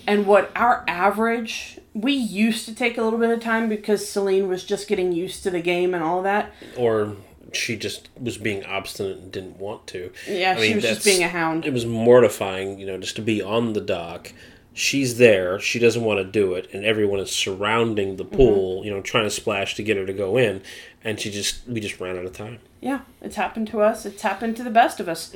And 0.07 0.27
what 0.27 0.51
our 0.55 0.85
average, 0.87 1.79
we 1.95 2.13
used 2.13 2.67
to 2.67 2.75
take 2.75 2.99
a 2.99 3.03
little 3.03 3.19
bit 3.19 3.31
of 3.31 3.41
time 3.41 3.69
because 3.69 4.07
Celine 4.07 4.49
was 4.49 4.65
just 4.65 4.87
getting 4.87 5.13
used 5.13 5.43
to 5.45 5.51
the 5.51 5.61
game 5.61 5.95
and 5.95 6.05
all 6.05 6.19
of 6.19 6.25
that. 6.25 6.53
Or 6.77 7.17
she 7.53 7.77
just 7.77 8.11
was 8.21 8.37
being 8.37 8.65
obstinate 8.67 9.19
and 9.19 9.33
didn't 9.33 9.59
want 9.59 9.87
to. 9.89 10.13
Yeah, 10.29 10.53
I 10.53 10.61
she 10.61 10.69
mean, 10.69 10.77
was 10.77 10.85
just 10.85 11.05
being 11.05 11.23
a 11.23 11.29
hound. 11.29 11.65
It 11.65 11.73
was 11.73 11.87
mortifying, 11.87 12.79
you 12.79 12.87
know, 12.87 12.99
just 12.99 13.17
to 13.17 13.23
be 13.23 13.41
on 13.41 13.73
the 13.73 13.81
dock. 13.81 14.33
She's 14.75 15.19
there. 15.19 15.59
She 15.61 15.79
doesn't 15.79 16.03
want 16.03 16.19
to 16.19 16.25
do 16.25 16.55
it, 16.55 16.69
and 16.73 16.85
everyone 16.85 17.21
is 17.21 17.31
surrounding 17.31 18.17
the 18.17 18.25
pool, 18.25 18.85
you 18.85 18.91
know, 18.91 19.03
trying 19.03 19.25
to 19.25 19.31
splash 19.31 19.75
to 19.75 19.83
get 19.83 19.97
her 19.99 20.07
to 20.07 20.13
go 20.15 20.39
in, 20.39 20.63
and 21.05 21.21
she 21.21 21.31
just 21.31 21.67
we 21.69 21.79
just 21.81 22.01
ran 22.01 22.17
out 22.19 22.25
of 22.25 22.33
time. 22.33 22.59
Yeah, 22.81 23.01
it's 23.21 23.37
happened 23.37 23.69
to 23.69 23.81
us. 23.83 24.07
It's 24.07 24.23
happened 24.23 24.57
to 24.57 24.65
the 24.65 24.71
best 24.71 24.99
of 24.99 25.09
us. 25.09 25.35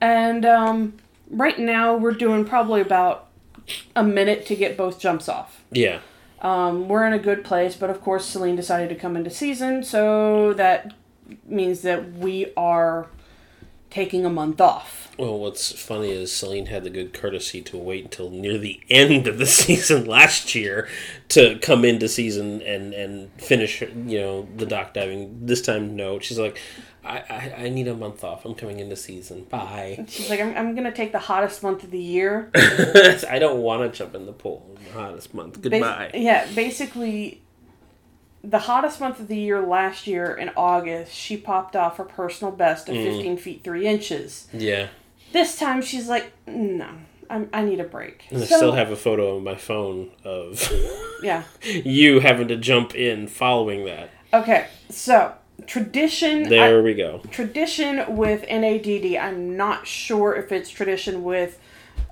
And 0.00 0.44
um, 0.46 0.94
right 1.30 1.58
now, 1.58 1.94
we're 1.96 2.12
doing 2.12 2.44
probably 2.44 2.80
about 2.80 3.28
a 3.94 4.02
minute 4.02 4.46
to 4.46 4.56
get 4.56 4.76
both 4.76 4.98
jumps 4.98 5.28
off. 5.28 5.62
Yeah, 5.70 5.98
Um, 6.40 6.88
we're 6.88 7.06
in 7.06 7.12
a 7.12 7.18
good 7.18 7.44
place, 7.44 7.76
but 7.76 7.90
of 7.90 8.00
course, 8.00 8.24
Celine 8.26 8.56
decided 8.56 8.88
to 8.88 8.94
come 8.94 9.14
into 9.16 9.30
season, 9.30 9.84
so 9.84 10.54
that 10.54 10.94
means 11.46 11.82
that 11.82 12.14
we 12.14 12.52
are 12.56 13.06
taking 13.90 14.24
a 14.24 14.30
month 14.30 14.60
off. 14.60 14.99
Well, 15.18 15.38
what's 15.38 15.72
funny 15.72 16.10
is 16.10 16.32
Celine 16.32 16.66
had 16.66 16.84
the 16.84 16.90
good 16.90 17.12
courtesy 17.12 17.60
to 17.62 17.76
wait 17.76 18.04
until 18.04 18.30
near 18.30 18.56
the 18.58 18.80
end 18.90 19.26
of 19.26 19.38
the 19.38 19.46
season 19.46 20.06
last 20.06 20.54
year 20.54 20.88
to 21.28 21.58
come 21.58 21.84
into 21.84 22.08
season 22.08 22.62
and 22.62 22.94
and 22.94 23.30
finish, 23.40 23.80
you 23.82 24.18
know, 24.18 24.48
the 24.56 24.66
dock 24.66 24.94
diving. 24.94 25.46
This 25.46 25.62
time, 25.62 25.96
no. 25.96 26.18
She's 26.18 26.38
like, 26.38 26.58
I, 27.04 27.18
I, 27.30 27.54
I 27.64 27.68
need 27.68 27.88
a 27.88 27.94
month 27.94 28.24
off. 28.24 28.44
I'm 28.44 28.54
coming 28.54 28.78
into 28.78 28.96
season. 28.96 29.44
Bye. 29.44 30.04
She's 30.08 30.28
like, 30.28 30.40
I'm, 30.40 30.56
I'm 30.56 30.74
going 30.74 30.84
to 30.84 30.92
take 30.92 31.12
the 31.12 31.18
hottest 31.18 31.62
month 31.62 31.82
of 31.82 31.90
the 31.90 31.98
year. 31.98 32.50
I 32.54 33.38
don't 33.38 33.60
want 33.60 33.90
to 33.90 33.96
jump 33.96 34.14
in 34.14 34.26
the 34.26 34.32
pool 34.32 34.66
in 34.76 34.84
the 34.84 34.90
hottest 34.92 35.32
month. 35.32 35.60
Bas- 35.62 35.70
Goodbye. 35.70 36.10
yeah, 36.14 36.46
basically, 36.54 37.40
the 38.44 38.58
hottest 38.58 39.00
month 39.00 39.18
of 39.18 39.28
the 39.28 39.36
year 39.36 39.60
last 39.60 40.06
year 40.06 40.34
in 40.34 40.50
August, 40.56 41.12
she 41.12 41.36
popped 41.36 41.74
off 41.74 41.96
her 41.96 42.04
personal 42.04 42.52
best 42.52 42.88
of 42.88 42.94
mm. 42.94 43.16
15 43.16 43.36
feet 43.38 43.64
3 43.64 43.86
inches. 43.86 44.48
Yeah. 44.52 44.88
This 45.32 45.58
time 45.58 45.82
she's 45.82 46.08
like, 46.08 46.32
no, 46.46 46.88
I'm, 47.28 47.48
I 47.52 47.62
need 47.62 47.80
a 47.80 47.84
break. 47.84 48.24
And 48.30 48.42
I 48.42 48.46
still 48.46 48.72
have 48.72 48.90
a 48.90 48.96
photo 48.96 49.36
on 49.36 49.44
my 49.44 49.54
phone 49.54 50.10
of 50.24 50.72
Yeah. 51.22 51.44
you 51.62 52.20
having 52.20 52.48
to 52.48 52.56
jump 52.56 52.94
in 52.94 53.28
following 53.28 53.84
that. 53.86 54.10
Okay, 54.32 54.66
so 54.88 55.34
tradition. 55.66 56.46
I- 56.46 56.48
There 56.48 56.82
we 56.82 56.94
go. 56.94 57.20
tradition 57.30 58.16
with 58.16 58.42
NADD, 58.42 59.20
I'm 59.20 59.56
not 59.56 59.86
sure 59.86 60.34
if 60.34 60.50
it's 60.52 60.70
tradition 60.70 61.22
with 61.22 61.58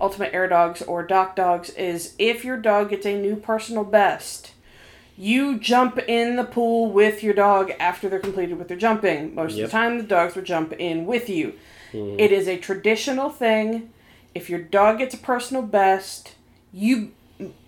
Ultimate 0.01 0.33
Air 0.33 0.47
Dogs 0.49 0.83
or 0.83 1.03
Dock 1.03 1.35
Dogs, 1.35 1.71
is 1.71 2.15
if 2.19 2.45
your 2.45 2.57
dog 2.57 2.91
gets 2.91 3.07
a 3.07 3.21
new 3.21 3.35
personal 3.37 3.83
best, 3.85 4.53
you 5.17 5.59
jump 5.59 5.99
in 6.07 6.37
the 6.37 6.45
pool 6.45 6.93
with 6.93 7.25
your 7.25 7.35
dog 7.35 7.73
after 7.81 8.09
they're 8.09 8.21
completed 8.21 8.57
with 8.59 8.69
their 8.69 8.77
jumping. 8.77 9.35
Most 9.35 9.57
Yep. 9.57 9.65
of 9.65 9.71
the 9.71 9.77
time, 9.77 9.99
the 9.99 10.05
dogs 10.05 10.37
will 10.37 10.45
jump 10.45 10.73
in 10.75 11.07
with 11.07 11.29
you. 11.29 11.55
It 11.93 12.33
is 12.33 12.47
a 12.49 12.57
traditional 12.59 13.31
thing. 13.31 13.91
If 14.35 14.51
your 14.51 14.61
dog 14.61 14.99
gets 14.99 15.15
a 15.15 15.19
personal 15.19 15.63
best, 15.63 16.35
you 16.73 17.13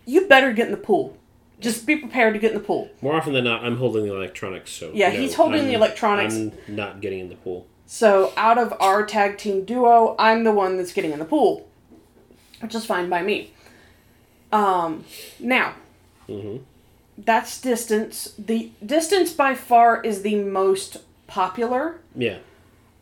you 0.06 0.26
better 0.26 0.52
get 0.52 0.66
in 0.66 0.72
the 0.72 0.76
pool. 0.78 1.16
Just 1.60 1.86
be 1.86 1.96
prepared 1.96 2.32
to 2.34 2.40
get 2.40 2.52
in 2.52 2.58
the 2.58 2.64
pool. 2.64 2.90
More 3.02 3.14
often 3.14 3.32
than 3.34 3.44
not, 3.44 3.62
I'm 3.64 3.76
holding 3.76 4.04
the 4.06 4.14
electronics. 4.14 4.70
So 4.72 4.90
Yeah, 4.94 5.10
no, 5.12 5.18
he's 5.20 5.34
holding 5.34 5.60
I'm- 5.60 5.68
the 5.68 5.74
electronics. 5.74 6.34
I'm 6.34 6.52
not 6.68 7.00
getting 7.00 7.20
in 7.20 7.28
the 7.28 7.36
pool. 7.36 7.66
So 7.86 8.32
out 8.36 8.56
of 8.58 8.72
our 8.80 9.04
tag 9.04 9.36
team 9.38 9.64
duo, 9.64 10.14
I'm 10.18 10.44
the 10.44 10.52
one 10.52 10.76
that's 10.76 10.92
getting 10.92 11.12
in 11.12 11.18
the 11.18 11.24
pool, 11.24 11.68
which 12.60 12.74
is 12.74 12.84
fine 12.86 13.08
by 13.08 13.22
me. 13.22 13.50
Um, 14.52 15.04
now, 15.38 15.74
Mhm. 16.28 16.60
that's 17.18 17.60
distance. 17.60 18.32
The 18.38 18.70
distance 18.84 19.32
by 19.32 19.54
far 19.54 20.00
is 20.02 20.22
the 20.22 20.36
most 20.36 20.98
popular 21.26 22.00
Yeah. 22.16 22.38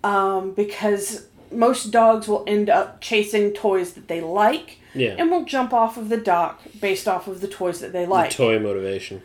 Um, 0.04 0.52
because 0.52 1.26
most 1.50 1.90
dogs 1.90 2.28
will 2.28 2.44
end 2.46 2.68
up 2.68 3.00
chasing 3.00 3.52
toys 3.52 3.94
that 3.94 4.06
they 4.08 4.20
like 4.20 4.78
Yeah. 4.94 5.14
and 5.18 5.30
will 5.30 5.44
jump 5.44 5.72
off 5.72 5.96
of 5.96 6.08
the 6.10 6.16
dock 6.18 6.60
based 6.80 7.08
off 7.08 7.26
of 7.26 7.40
the 7.40 7.48
toys 7.48 7.80
that 7.80 7.92
they 7.92 8.04
like. 8.06 8.30
Toy 8.30 8.58
motivation. 8.58 9.22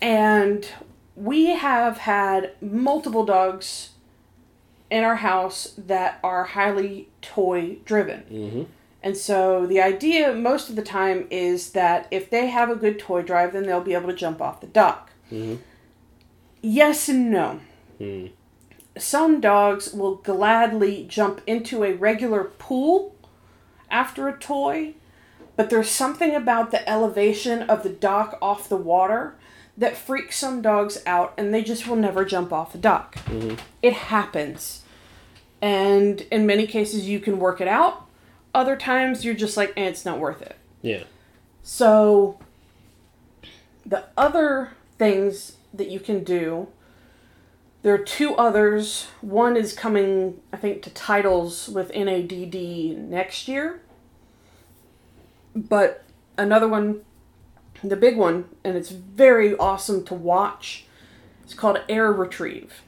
And 0.00 0.66
we 1.16 1.46
have 1.50 1.98
had 1.98 2.52
multiple 2.60 3.24
dogs 3.24 3.90
in 4.90 5.02
our 5.04 5.16
house 5.16 5.72
that 5.78 6.18
are 6.22 6.44
highly 6.44 7.08
toy 7.22 7.78
driven. 7.84 8.24
Mm-hmm. 8.30 8.62
And 9.02 9.16
so 9.16 9.66
the 9.66 9.80
idea 9.80 10.32
most 10.34 10.68
of 10.70 10.76
the 10.76 10.82
time 10.82 11.26
is 11.30 11.70
that 11.72 12.06
if 12.10 12.28
they 12.30 12.48
have 12.48 12.68
a 12.70 12.76
good 12.76 12.98
toy 12.98 13.22
drive, 13.22 13.52
then 13.54 13.64
they'll 13.64 13.80
be 13.80 13.94
able 13.94 14.08
to 14.10 14.14
jump 14.14 14.40
off 14.42 14.60
the 14.60 14.66
dock. 14.66 15.10
Mhm. 15.30 15.58
Yes 16.60 17.08
and 17.08 17.30
no. 17.30 17.60
Mm. 18.00 18.30
Some 18.98 19.40
dogs 19.40 19.92
will 19.92 20.16
gladly 20.16 21.06
jump 21.08 21.40
into 21.46 21.82
a 21.82 21.94
regular 21.94 22.44
pool 22.44 23.16
after 23.90 24.28
a 24.28 24.38
toy, 24.38 24.94
but 25.56 25.70
there's 25.70 25.90
something 25.90 26.34
about 26.34 26.70
the 26.70 26.86
elevation 26.88 27.62
of 27.62 27.82
the 27.82 27.88
dock 27.88 28.36
off 28.42 28.68
the 28.68 28.76
water 28.76 29.34
that 29.76 29.96
freaks 29.96 30.36
some 30.36 30.60
dogs 30.60 31.02
out 31.06 31.32
and 31.38 31.52
they 31.54 31.62
just 31.62 31.86
will 31.86 31.96
never 31.96 32.24
jump 32.24 32.52
off 32.52 32.72
the 32.72 32.78
dock. 32.78 33.16
It 33.80 33.94
happens. 33.94 34.82
And 35.62 36.22
in 36.22 36.46
many 36.46 36.66
cases, 36.66 37.08
you 37.08 37.20
can 37.20 37.38
work 37.38 37.60
it 37.60 37.68
out. 37.68 38.06
Other 38.54 38.76
times, 38.76 39.24
you're 39.24 39.34
just 39.34 39.56
like, 39.56 39.72
eh, 39.76 39.84
it's 39.84 40.04
not 40.04 40.18
worth 40.18 40.42
it. 40.42 40.56
Yeah. 40.82 41.04
So, 41.62 42.38
the 43.86 44.04
other 44.16 44.72
things 44.98 45.56
that 45.72 45.88
you 45.88 46.00
can 46.00 46.24
do, 46.24 46.68
there 47.82 47.94
are 47.94 47.98
two 47.98 48.34
others. 48.36 49.08
One 49.20 49.56
is 49.56 49.72
coming, 49.72 50.40
I 50.52 50.56
think, 50.56 50.82
to 50.82 50.90
titles 50.90 51.68
with 51.68 51.90
NADD 51.92 52.96
next 52.96 53.48
year. 53.48 53.80
But 55.54 56.04
another 56.38 56.68
one 56.68 57.02
the 57.82 57.96
big 57.96 58.16
one, 58.16 58.44
and 58.62 58.76
it's 58.76 58.90
very 58.90 59.56
awesome 59.56 60.04
to 60.04 60.14
watch. 60.14 60.84
It's 61.42 61.54
called 61.54 61.80
Air 61.88 62.12
Retrieve. 62.12 62.82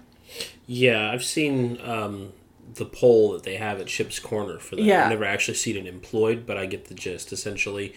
Yeah, 0.66 1.10
I've 1.10 1.24
seen 1.24 1.80
um, 1.82 2.32
the 2.76 2.84
pole 2.84 3.32
that 3.32 3.42
they 3.44 3.56
have 3.56 3.80
at 3.80 3.88
Ship's 3.88 4.18
Corner 4.18 4.58
for 4.58 4.76
that. 4.76 4.82
Yeah. 4.82 5.04
I've 5.04 5.10
never 5.10 5.24
actually 5.24 5.54
seen 5.54 5.76
it 5.76 5.86
employed, 5.86 6.44
but 6.46 6.56
I 6.56 6.66
get 6.66 6.86
the 6.86 6.94
gist. 6.94 7.32
Essentially, 7.32 7.94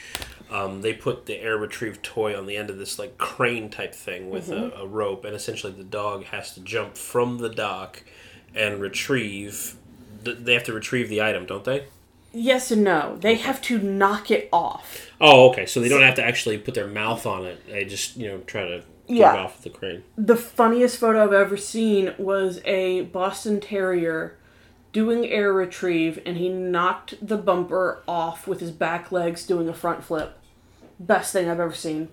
um, 0.52 0.82
they 0.82 0.94
put 0.94 1.26
the 1.26 1.38
air 1.42 1.58
retrieve 1.58 2.02
toy 2.02 2.38
on 2.38 2.46
the 2.46 2.56
end 2.58 2.70
of 2.70 2.78
this 2.78 2.98
like 3.00 3.18
crane 3.18 3.70
type 3.70 3.94
thing 3.96 4.30
with 4.30 4.50
Mm-hmm. 4.50 4.78
a, 4.80 4.84
a 4.84 4.88
rope, 4.88 5.26
and 5.26 5.36
essentially 5.36 5.74
the 5.74 5.84
dog 5.84 6.26
has 6.26 6.54
to 6.54 6.60
jump 6.62 6.96
from 6.98 7.38
the 7.40 7.50
dock 7.50 8.04
and 8.56 8.80
retrieve. 8.80 9.76
th- 10.24 10.38
They 10.40 10.54
have 10.54 10.64
to 10.66 10.74
retrieve 10.74 11.10
the 11.10 11.22
item, 11.22 11.46
don't 11.46 11.64
they? 11.64 11.86
Yes 12.34 12.72
and 12.72 12.84
no. 12.84 13.18
They 13.20 13.36
have 13.36 13.62
to 13.64 13.80
knock 13.80 14.30
it 14.30 14.48
off. 14.54 15.10
Oh, 15.20 15.50
okay. 15.50 15.66
So 15.66 15.80
they 15.80 15.90
don't 15.90 16.02
have 16.02 16.16
to 16.16 16.24
actually 16.24 16.58
put 16.60 16.74
their 16.76 16.88
mouth 16.88 17.26
on 17.26 17.46
it. 17.46 17.66
They 17.68 17.86
just 17.86 18.16
you 18.18 18.28
know 18.28 18.40
try 18.40 18.62
to 18.64 18.84
get 19.08 19.16
Yeah. 19.18 19.34
it 19.34 19.40
off 19.40 19.62
the 19.64 19.70
crane. 19.70 20.04
The 20.18 20.36
funniest 20.36 20.98
photo 20.98 21.24
I've 21.24 21.34
ever 21.34 21.58
seen 21.58 22.14
was 22.18 22.62
a 22.66 23.02
Boston 23.02 23.60
Terrier 23.62 24.38
doing 24.98 25.28
air 25.28 25.54
retrieve, 25.54 26.20
and 26.26 26.38
he 26.38 26.50
knocked 26.50 27.14
the 27.22 27.38
bumper 27.38 28.02
off 28.08 28.48
with 28.48 28.60
his 28.60 28.72
back 28.72 29.12
legs 29.12 29.46
doing 29.46 29.70
a 29.70 29.74
front 29.74 30.04
flip. 30.04 30.40
Best 31.00 31.32
thing 31.32 31.48
I've 31.48 31.60
ever 31.60 31.72
seen. 31.72 32.08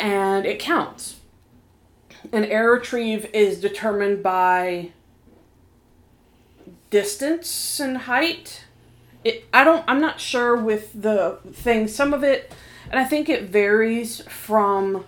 And 0.00 0.46
it 0.46 0.58
counts. 0.58 1.20
An 2.32 2.44
air 2.44 2.72
retrieve 2.72 3.30
is 3.32 3.60
determined 3.60 4.20
by 4.20 4.90
distance 6.90 7.78
and 7.78 7.98
height. 7.98 8.64
It, 9.22 9.44
I 9.54 9.62
don't. 9.62 9.84
I'm 9.86 10.00
not 10.00 10.18
sure 10.18 10.56
with 10.56 10.90
the 11.00 11.38
thing. 11.52 11.86
Some 11.86 12.12
of 12.12 12.24
it, 12.24 12.52
and 12.90 12.98
I 12.98 13.04
think 13.04 13.28
it 13.28 13.44
varies 13.44 14.22
from 14.22 15.04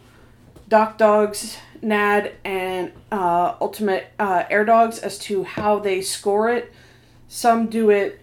Dock 0.69 0.97
Dogs, 0.97 1.57
NAD, 1.83 2.33
and 2.45 2.93
uh, 3.11 3.55
Ultimate 3.61 4.07
uh, 4.19 4.45
Air 4.49 4.65
Dogs 4.65 4.99
as 4.99 5.19
to 5.21 5.45
how 5.45 5.79
they 5.79 6.01
score 6.01 6.49
it. 6.49 6.73
Some 7.29 7.69
do 7.69 7.91
it 7.91 8.21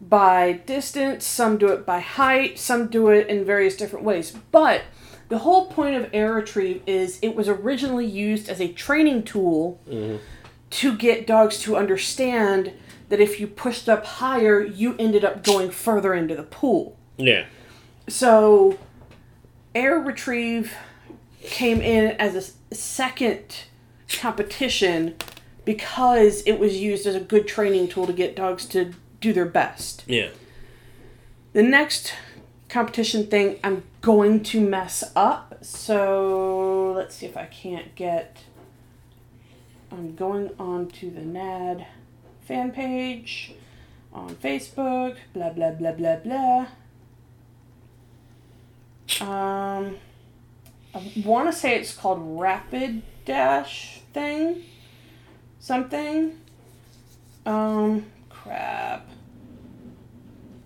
by 0.00 0.52
distance, 0.52 1.24
some 1.24 1.58
do 1.58 1.68
it 1.68 1.84
by 1.86 2.00
height, 2.00 2.58
some 2.58 2.88
do 2.88 3.08
it 3.08 3.26
in 3.28 3.44
various 3.44 3.76
different 3.76 4.04
ways. 4.04 4.32
But 4.50 4.82
the 5.28 5.38
whole 5.38 5.66
point 5.66 5.96
of 5.96 6.08
Air 6.12 6.34
Retrieve 6.34 6.82
is 6.86 7.18
it 7.20 7.34
was 7.34 7.48
originally 7.48 8.06
used 8.06 8.48
as 8.48 8.60
a 8.60 8.72
training 8.72 9.24
tool 9.24 9.80
to 10.70 10.96
get 10.96 11.26
dogs 11.26 11.58
to 11.60 11.76
understand 11.76 12.72
that 13.08 13.20
if 13.20 13.40
you 13.40 13.46
pushed 13.46 13.88
up 13.88 14.04
higher, 14.04 14.62
you 14.62 14.94
ended 14.98 15.24
up 15.24 15.42
going 15.42 15.70
further 15.70 16.14
into 16.14 16.34
the 16.34 16.42
pool. 16.42 16.96
Yeah. 17.16 17.46
So, 18.08 18.78
air 19.74 19.98
retrieve 19.98 20.74
came 21.48 21.80
in 21.80 22.12
as 22.12 22.34
a 22.34 22.74
second 22.74 23.64
competition 24.08 25.16
because 25.64 26.42
it 26.46 26.58
was 26.58 26.76
used 26.76 27.06
as 27.06 27.14
a 27.14 27.20
good 27.20 27.46
training 27.46 27.88
tool 27.88 28.06
to 28.06 28.12
get 28.12 28.34
dogs 28.34 28.64
to 28.66 28.94
do 29.20 29.32
their 29.32 29.46
best. 29.46 30.04
Yeah. 30.06 30.30
The 31.52 31.62
next 31.62 32.14
competition 32.68 33.26
thing 33.26 33.58
I'm 33.64 33.82
going 34.00 34.42
to 34.44 34.60
mess 34.60 35.04
up. 35.16 35.58
So, 35.62 36.92
let's 36.94 37.16
see 37.16 37.26
if 37.26 37.36
I 37.36 37.46
can't 37.46 37.94
get. 37.94 38.38
I'm 39.90 40.14
going 40.14 40.50
on 40.58 40.88
to 40.88 41.10
the 41.10 41.22
NAD 41.22 41.86
fan 42.42 42.70
page 42.70 43.52
on 44.12 44.34
Facebook, 44.36 45.16
blah 45.34 45.50
blah 45.50 45.72
blah 45.72 45.92
blah 45.92 46.16
blah. 46.16 46.66
Um, 49.20 49.96
I 50.94 51.12
want 51.24 51.52
to 51.52 51.58
say 51.58 51.76
it's 51.76 51.94
called 51.94 52.40
Rapid 52.40 53.02
Dash 53.24 54.00
thing, 54.12 54.62
something. 55.60 56.38
Um, 57.44 58.06
crap. 58.28 59.08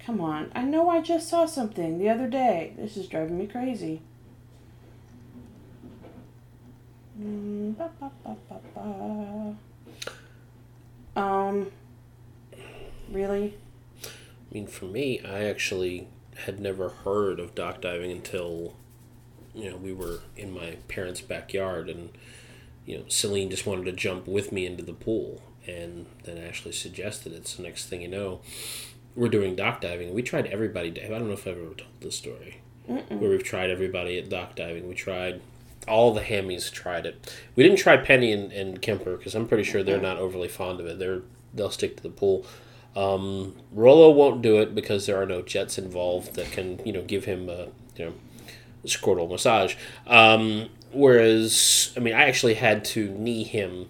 Come 0.04 0.20
on, 0.20 0.50
I 0.54 0.62
know 0.62 0.88
I 0.88 1.00
just 1.00 1.28
saw 1.28 1.46
something 1.46 1.98
the 1.98 2.08
other 2.08 2.28
day. 2.28 2.72
This 2.76 2.96
is 2.96 3.06
driving 3.06 3.38
me 3.38 3.46
crazy. 3.46 4.00
Mm. 7.20 7.74
Um, 11.14 11.70
really? 13.10 13.54
I 14.04 14.54
mean, 14.54 14.66
for 14.66 14.86
me, 14.86 15.20
I 15.20 15.44
actually 15.44 16.08
had 16.46 16.58
never 16.58 16.88
heard 16.88 17.38
of 17.38 17.54
dock 17.54 17.80
diving 17.82 18.10
until, 18.10 18.74
you 19.54 19.70
know, 19.70 19.76
we 19.76 19.92
were 19.92 20.20
in 20.36 20.52
my 20.52 20.76
parents' 20.88 21.20
backyard, 21.20 21.88
and 21.88 22.10
you 22.86 22.98
know, 22.98 23.04
Celine 23.08 23.50
just 23.50 23.66
wanted 23.66 23.84
to 23.86 23.92
jump 23.92 24.26
with 24.26 24.52
me 24.52 24.66
into 24.66 24.82
the 24.82 24.92
pool, 24.92 25.42
and 25.66 26.06
then 26.24 26.38
Ashley 26.38 26.72
suggested 26.72 27.32
it. 27.32 27.46
So 27.46 27.62
next 27.62 27.86
thing 27.86 28.02
you 28.02 28.08
know, 28.08 28.40
we're 29.14 29.28
doing 29.28 29.54
dock 29.56 29.80
diving. 29.80 30.14
We 30.14 30.22
tried 30.22 30.46
everybody. 30.46 30.88
I 31.02 31.08
don't 31.08 31.28
know 31.28 31.34
if 31.34 31.46
I've 31.46 31.56
ever 31.56 31.74
told 31.74 32.00
this 32.00 32.16
story, 32.16 32.60
where 32.86 33.30
we've 33.30 33.44
tried 33.44 33.70
everybody 33.70 34.18
at 34.18 34.28
dock 34.28 34.56
diving. 34.56 34.88
We 34.88 34.94
tried. 34.94 35.40
All 35.88 36.14
the 36.14 36.20
hammies 36.20 36.70
tried 36.70 37.06
it. 37.06 37.34
We 37.56 37.64
didn't 37.64 37.78
try 37.78 37.96
Penny 37.96 38.30
and, 38.30 38.52
and 38.52 38.80
Kemper 38.80 39.16
because 39.16 39.34
I'm 39.34 39.48
pretty 39.48 39.64
sure 39.64 39.82
they're 39.82 40.00
not 40.00 40.16
overly 40.16 40.46
fond 40.46 40.78
of 40.78 40.86
it. 40.86 41.00
They're 41.00 41.22
they'll 41.52 41.70
stick 41.70 41.96
to 41.96 42.02
the 42.02 42.08
pool. 42.08 42.46
Um, 42.94 43.56
Rollo 43.72 44.10
won't 44.10 44.42
do 44.42 44.60
it 44.60 44.74
because 44.74 45.06
there 45.06 45.20
are 45.20 45.26
no 45.26 45.42
jets 45.42 45.78
involved 45.78 46.34
that 46.34 46.50
can, 46.52 46.84
you 46.84 46.92
know, 46.92 47.02
give 47.02 47.24
him 47.24 47.48
a, 47.48 47.68
you 47.96 48.06
know, 48.06 48.12
scrotal 48.84 49.30
massage. 49.30 49.74
Um, 50.06 50.68
whereas, 50.92 51.92
I 51.96 52.00
mean, 52.00 52.14
I 52.14 52.24
actually 52.24 52.54
had 52.54 52.84
to 52.86 53.08
knee 53.10 53.44
him 53.44 53.88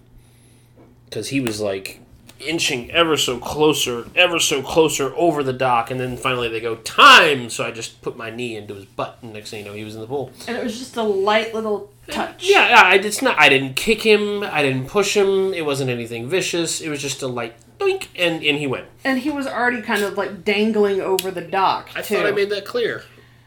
because 1.05 1.29
he 1.29 1.39
was 1.39 1.61
like 1.61 1.99
inching 2.39 2.91
ever 2.91 3.15
so 3.17 3.37
closer, 3.37 4.05
ever 4.15 4.39
so 4.39 4.61
closer 4.61 5.13
over 5.15 5.43
the 5.43 5.53
dock, 5.53 5.91
and 5.91 5.99
then 5.99 6.17
finally 6.17 6.49
they 6.49 6.59
go 6.59 6.75
time. 6.75 7.49
So 7.49 7.65
I 7.65 7.71
just 7.71 8.01
put 8.01 8.17
my 8.17 8.29
knee 8.29 8.55
into 8.55 8.73
his 8.73 8.85
butt, 8.85 9.19
and 9.21 9.33
next 9.33 9.49
thing 9.49 9.59
you 9.59 9.65
know, 9.65 9.75
he 9.75 9.83
was 9.83 9.95
in 9.95 10.01
the 10.01 10.07
pool. 10.07 10.31
And 10.47 10.57
it 10.57 10.63
was 10.63 10.77
just 10.77 10.95
a 10.97 11.03
light 11.03 11.53
little 11.53 11.91
touch. 12.09 12.47
Yeah, 12.47 12.69
yeah, 12.69 12.81
I, 12.83 12.95
it's 12.95 13.21
not. 13.21 13.39
I 13.39 13.49
didn't 13.49 13.75
kick 13.75 14.01
him. 14.01 14.43
I 14.43 14.61
didn't 14.61 14.87
push 14.87 15.15
him. 15.15 15.53
It 15.53 15.65
wasn't 15.65 15.89
anything 15.89 16.27
vicious. 16.27 16.81
It 16.81 16.89
was 16.89 17.01
just 17.01 17.21
a 17.21 17.27
light 17.27 17.55
doink, 17.79 18.07
and 18.15 18.43
and 18.43 18.57
he 18.57 18.67
went. 18.67 18.87
And 19.03 19.19
he 19.19 19.29
was 19.29 19.47
already 19.47 19.81
kind 19.81 20.03
of 20.03 20.17
like 20.17 20.43
dangling 20.43 21.01
over 21.01 21.31
the 21.31 21.41
dock, 21.41 21.89
I 21.95 22.01
too. 22.01 22.15
thought 22.15 22.25
I 22.25 22.31
made 22.31 22.49
that 22.49 22.65
clear. 22.65 23.03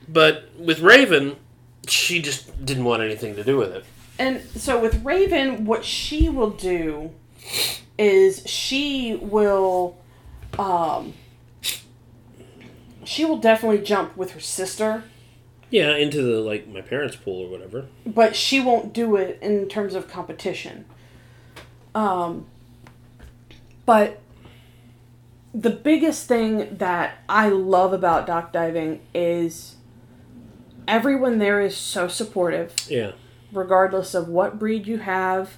But 0.09 0.49
with 0.59 0.81
Raven, 0.81 1.37
she 1.89 2.21
just 2.23 2.65
didn't 2.65 2.85
want 2.85 3.03
anything 3.03 3.35
to 3.37 3.45
do 3.45 3.57
with 3.57 3.73
it. 3.73 3.85
And 4.19 4.43
so 4.57 4.81
with 4.81 5.05
Raven, 5.05 5.65
what 5.67 5.85
she 5.85 6.29
will 6.29 6.51
do 6.51 7.11
is 7.99 8.43
she 8.47 9.17
will 9.17 9.97
um 10.59 11.15
she 13.05 13.25
will 13.25 13.39
definitely 13.39 13.79
jump 13.79 14.17
with 14.17 14.33
her 14.33 14.41
sister, 14.41 15.05
Yeah, 15.71 15.95
into 15.97 16.23
the 16.23 16.41
like 16.41 16.67
my 16.69 16.81
parents' 16.81 17.17
pool 17.17 17.47
or 17.47 17.49
whatever. 17.51 17.87
but 18.07 18.35
she 18.35 18.61
won't 18.61 18.93
do 18.93 19.17
it 19.17 19.39
in 19.43 19.69
terms 19.69 19.95
of 19.95 20.09
competition. 20.09 20.85
Um 21.95 22.47
but 23.85 24.21
the 25.55 25.71
biggest 25.71 26.27
thing 26.27 26.77
that 26.79 27.19
I 27.29 27.49
love 27.49 27.93
about 27.93 28.27
dock 28.27 28.53
diving 28.53 29.01
is 29.15 29.76
everyone 30.89 31.39
there 31.39 31.61
is 31.61 31.77
so 31.77 32.09
supportive. 32.09 32.75
Yeah. 32.89 33.13
regardless 33.53 34.13
of 34.15 34.29
what 34.29 34.59
breed 34.59 34.87
you 34.87 34.99
have. 34.99 35.57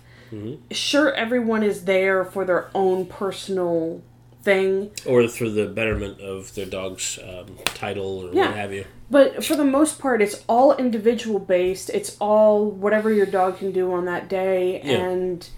Sure, 0.70 1.12
everyone 1.14 1.62
is 1.62 1.84
there 1.84 2.22
for 2.24 2.44
their 2.44 2.68
own 2.74 3.06
personal 3.06 4.02
thing, 4.42 4.90
Or 5.06 5.26
for 5.28 5.48
the 5.48 5.66
betterment 5.66 6.20
of 6.20 6.54
their 6.54 6.66
dog's 6.66 7.18
um, 7.18 7.56
title 7.64 8.26
or 8.28 8.34
Yeah. 8.34 8.48
what 8.48 8.56
have 8.56 8.72
you. 8.72 8.84
but 9.10 9.42
for 9.44 9.56
the 9.56 9.64
most 9.64 9.98
part, 9.98 10.20
it's 10.22 10.44
all 10.48 10.76
individual 10.76 11.38
based. 11.40 11.88
It's 11.90 12.16
all 12.20 12.66
whatever 12.70 13.10
your 13.12 13.26
dog 13.26 13.58
can 13.58 13.72
do 13.72 13.90
on 13.92 14.04
that 14.04 14.28
day, 14.28 14.80
Yeah. 14.84 14.98
and 15.08 15.48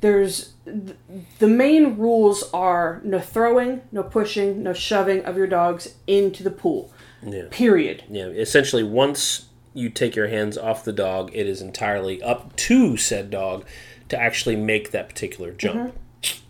there's 0.00 0.52
th- 0.64 0.96
the 1.38 1.46
main 1.48 1.96
rules 1.96 2.50
are 2.52 3.00
no 3.04 3.20
throwing, 3.20 3.82
no 3.92 4.02
pushing, 4.02 4.62
no 4.64 4.72
shoving 4.72 5.24
of 5.24 5.36
your 5.36 5.46
dogs 5.46 5.94
into 6.08 6.42
the 6.42 6.50
pool. 6.50 6.91
Yeah. 7.24 7.44
Period. 7.50 8.04
Yeah. 8.10 8.26
Essentially, 8.26 8.82
once 8.82 9.46
you 9.74 9.88
take 9.88 10.14
your 10.16 10.28
hands 10.28 10.58
off 10.58 10.84
the 10.84 10.92
dog, 10.92 11.30
it 11.34 11.46
is 11.46 11.60
entirely 11.62 12.22
up 12.22 12.54
to 12.56 12.96
said 12.96 13.30
dog 13.30 13.64
to 14.08 14.20
actually 14.20 14.56
make 14.56 14.90
that 14.90 15.08
particular 15.08 15.52
jump. 15.52 15.94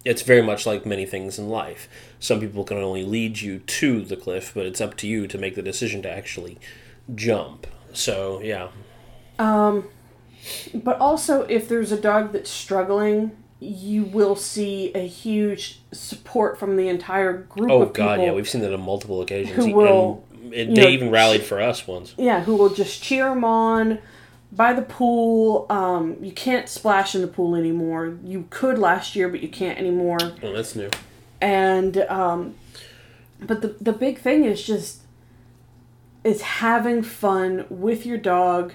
It's 0.05 0.23
very 0.23 0.43
much 0.43 0.67
like 0.67 0.85
many 0.85 1.07
things 1.07 1.39
in 1.39 1.49
life. 1.49 1.89
Some 2.19 2.41
people 2.41 2.65
can 2.65 2.79
only 2.79 3.05
lead 3.05 3.41
you 3.41 3.61
to 3.61 4.03
the 4.05 4.17
cliff, 4.17 4.53
but 4.55 4.67
it's 4.67 4.81
up 4.81 4.97
to 4.99 5.07
you 5.07 5.27
to 5.29 5.39
make 5.39 5.55
the 5.55 5.63
decision 5.63 6.03
to 6.03 6.11
actually 6.11 6.59
jump. 7.15 7.67
So, 7.93 8.41
yeah. 8.43 8.69
Um, 9.39 9.89
But 10.75 10.99
also, 10.99 11.43
if 11.43 11.69
there's 11.69 11.93
a 11.93 12.01
dog 12.01 12.33
that's 12.33 12.51
struggling, 12.51 13.31
you 13.61 14.03
will 14.05 14.35
see 14.35 14.93
a 14.95 15.07
huge 15.07 15.81
support 15.93 16.59
from 16.59 16.77
the 16.77 16.89
entire 16.89 17.33
group 17.33 17.71
Oh 17.71 17.83
of 17.83 17.93
people. 17.93 18.07
God, 18.07 18.21
yeah, 18.21 18.33
we've 18.33 18.49
seen 18.49 18.61
that 18.63 18.75
on 18.75 18.81
multiple 18.83 19.23
occasions. 19.23 19.57
who 19.65 19.73
will- 19.73 19.85
And 19.85 20.31
it, 20.31 20.32
You 20.32 20.32
they 20.53 20.67
know, 20.67 20.89
even 20.89 21.11
rallied 21.11 21.43
for 21.43 21.61
us 21.61 21.87
once. 21.87 22.15
yeah, 22.17 22.43
who 22.43 22.57
will 22.57 22.71
just 22.71 23.03
cheer 23.03 23.29
them 23.29 23.45
on 23.45 23.99
by 24.53 24.73
the 24.73 24.83
pool. 24.83 25.67
Um, 25.71 26.17
you 26.21 26.33
can't 26.33 26.69
splash 26.69 27.15
in 27.15 27.23
the 27.23 27.29
pool 27.29 27.57
anymore. 27.57 28.19
You 28.23 28.47
could 28.51 28.79
last 28.79 29.17
year, 29.17 29.29
but 29.29 29.43
you 29.43 29.49
can't 29.49 29.79
anymore. 29.79 30.19
Oh, 30.43 30.53
that's 30.53 30.77
new. 30.77 30.91
And 31.41 31.99
um, 32.09 32.55
but 33.41 33.63
the 33.63 33.69
the 33.81 33.93
big 33.93 34.19
thing 34.19 34.45
is 34.45 34.63
just 34.65 35.01
is 36.25 36.43
having 36.43 37.03
fun 37.03 37.67
with 37.69 38.07
your 38.07 38.19
dog 38.19 38.75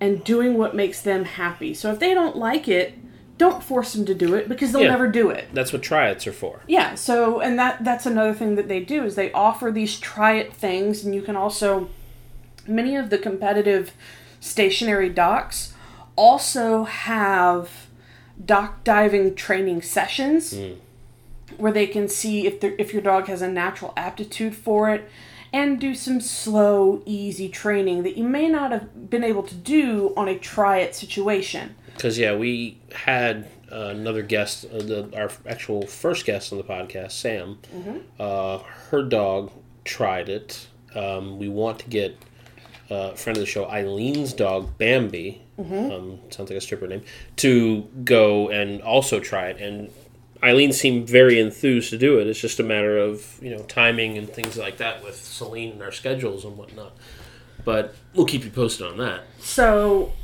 and 0.00 0.24
doing 0.24 0.56
what 0.56 0.74
makes 0.74 1.02
them 1.02 1.24
happy. 1.24 1.74
So 1.74 1.92
if 1.92 1.98
they 1.98 2.14
don't 2.14 2.36
like 2.36 2.68
it, 2.68 2.94
don't 3.40 3.64
force 3.64 3.94
them 3.94 4.04
to 4.04 4.14
do 4.14 4.34
it 4.34 4.50
because 4.50 4.70
they'll 4.70 4.82
Yeah. 4.82 4.90
never 4.90 5.08
do 5.08 5.30
it. 5.30 5.48
That's 5.54 5.72
what 5.72 5.80
triads 5.80 6.26
are 6.26 6.32
for. 6.32 6.60
Yeah, 6.66 6.94
so 6.94 7.40
and 7.40 7.58
that 7.58 7.82
that's 7.82 8.04
another 8.04 8.34
thing 8.34 8.54
that 8.56 8.68
they 8.68 8.80
do 8.80 9.02
is 9.02 9.14
they 9.14 9.32
offer 9.32 9.70
these 9.70 9.98
try 9.98 10.32
it 10.32 10.52
things 10.52 11.02
and 11.02 11.14
you 11.14 11.22
can 11.22 11.36
also 11.36 11.88
many 12.66 12.96
of 12.96 13.08
the 13.08 13.16
competitive 13.16 13.92
stationary 14.40 15.08
docks 15.08 15.72
also 16.16 16.84
have 16.84 17.70
dock 18.44 18.84
diving 18.84 19.34
training 19.34 19.80
sessions 19.80 20.52
hmm. 20.52 20.74
where 21.56 21.72
they 21.72 21.86
can 21.86 22.08
see 22.08 22.46
if 22.46 22.62
if 22.62 22.92
your 22.92 23.02
dog 23.02 23.26
has 23.26 23.40
a 23.40 23.48
natural 23.48 23.94
aptitude 23.96 24.54
for 24.54 24.90
it 24.90 25.08
and 25.50 25.80
do 25.80 25.94
some 25.94 26.20
slow 26.20 27.02
easy 27.06 27.48
training 27.48 28.02
that 28.02 28.18
you 28.18 28.24
may 28.24 28.48
not 28.48 28.70
have 28.70 29.08
been 29.08 29.24
able 29.24 29.42
to 29.42 29.54
do 29.54 30.12
on 30.14 30.28
a 30.28 30.38
try 30.38 30.78
it 30.78 30.94
situation. 30.94 31.74
Because 32.00 32.16
yeah, 32.16 32.34
we 32.34 32.78
had 32.92 33.46
uh, 33.70 33.88
another 33.88 34.22
guest, 34.22 34.64
uh, 34.64 34.78
the, 34.78 35.10
our 35.14 35.30
actual 35.46 35.86
first 35.86 36.24
guest 36.24 36.50
on 36.50 36.56
the 36.56 36.64
podcast, 36.64 37.10
Sam. 37.12 37.58
Uh, 38.18 38.60
her 38.88 39.02
dog 39.02 39.52
tried 39.84 40.30
it. 40.30 40.66
Um, 40.94 41.38
we 41.38 41.50
want 41.50 41.80
to 41.80 41.88
get 41.90 42.16
uh, 42.90 43.10
a 43.12 43.16
friend 43.16 43.36
of 43.36 43.42
the 43.42 43.46
show, 43.46 43.66
Eileen's 43.66 44.32
dog, 44.32 44.78
Bambi. 44.78 45.42
Um, 45.92 46.20
sounds 46.30 46.48
like 46.48 46.56
a 46.56 46.60
stripper 46.62 46.86
name. 46.86 47.02
To 47.36 47.82
go 48.02 48.48
and 48.48 48.80
also 48.80 49.20
try 49.20 49.48
it, 49.48 49.60
and 49.60 49.90
Eileen 50.42 50.72
seemed 50.72 51.06
very 51.06 51.38
enthused 51.38 51.90
to 51.90 51.98
do 51.98 52.18
it. 52.18 52.26
It's 52.26 52.40
just 52.40 52.58
a 52.60 52.62
matter 52.62 52.96
of 52.96 53.38
you 53.42 53.50
know 53.50 53.62
timing 53.64 54.16
and 54.16 54.26
things 54.26 54.56
like 54.56 54.78
that 54.78 55.04
with 55.04 55.16
Celine 55.16 55.72
and 55.72 55.82
our 55.82 55.92
schedules 55.92 56.46
and 56.46 56.56
whatnot. 56.56 56.96
But 57.62 57.94
we'll 58.14 58.24
keep 58.24 58.42
you 58.42 58.50
posted 58.50 58.86
on 58.86 58.96
that. 58.96 59.24
So, 59.38 60.14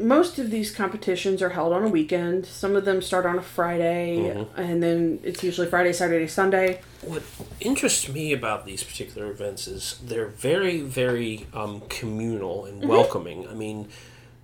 most 0.00 0.38
of 0.38 0.50
these 0.50 0.70
competitions 0.70 1.42
are 1.42 1.50
held 1.50 1.72
on 1.72 1.84
a 1.84 1.88
weekend. 1.88 2.46
Some 2.46 2.76
of 2.76 2.84
them 2.84 3.02
start 3.02 3.26
on 3.26 3.38
a 3.38 3.42
Friday, 3.42 4.18
mm-hmm. 4.18 4.60
and 4.60 4.82
then 4.82 5.20
it's 5.22 5.42
usually 5.42 5.66
Friday, 5.66 5.92
Saturday, 5.92 6.26
Sunday. 6.26 6.80
What 7.02 7.22
interests 7.60 8.08
me 8.08 8.32
about 8.32 8.66
these 8.66 8.82
particular 8.82 9.30
events 9.30 9.66
is 9.66 9.98
they're 10.04 10.28
very, 10.28 10.80
very 10.80 11.46
um, 11.52 11.82
communal 11.88 12.64
and 12.64 12.80
mm-hmm. 12.80 12.90
welcoming. 12.90 13.46
I 13.48 13.54
mean, 13.54 13.88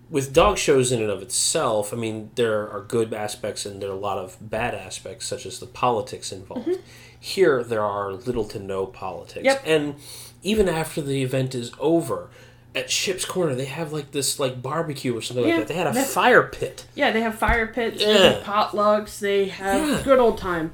with 0.08 0.32
dog 0.32 0.58
shows 0.58 0.92
in 0.92 1.00
and 1.00 1.10
of 1.10 1.22
itself, 1.22 1.92
I 1.92 1.96
mean, 1.96 2.30
there 2.36 2.68
are 2.70 2.80
good 2.80 3.12
aspects 3.12 3.66
and 3.66 3.82
there 3.82 3.90
are 3.90 3.94
a 3.94 3.98
lot 3.98 4.18
of 4.18 4.36
bad 4.40 4.74
aspects, 4.74 5.26
such 5.26 5.46
as 5.46 5.58
the 5.58 5.66
politics 5.66 6.32
involved. 6.32 6.68
Mm-hmm. 6.68 6.82
Here, 7.18 7.64
there 7.64 7.82
are 7.82 8.12
little 8.12 8.44
to 8.46 8.58
no 8.58 8.86
politics. 8.86 9.44
Yep. 9.44 9.62
And 9.66 9.96
even 10.42 10.68
after 10.68 11.02
the 11.02 11.22
event 11.22 11.54
is 11.54 11.72
over, 11.80 12.30
at 12.76 12.90
Ship's 12.90 13.24
Corner, 13.24 13.54
they 13.54 13.64
have 13.64 13.92
like 13.92 14.12
this 14.12 14.38
like 14.38 14.60
barbecue 14.62 15.16
or 15.16 15.22
something 15.22 15.44
Yeah, 15.48 15.56
like 15.56 15.66
that. 15.66 15.68
They 15.68 15.78
had 15.78 15.86
a 15.96 16.04
fire 16.04 16.42
pit. 16.44 16.84
Yeah, 16.94 17.10
they 17.10 17.22
have 17.22 17.34
fire 17.36 17.66
pits, 17.66 17.98
they 18.04 18.12
Yeah. 18.12 18.32
have 18.34 18.42
potlucks, 18.42 19.18
they 19.18 19.46
have 19.46 19.88
Yeah. 19.88 20.02
good 20.04 20.18
old 20.18 20.36
time. 20.38 20.72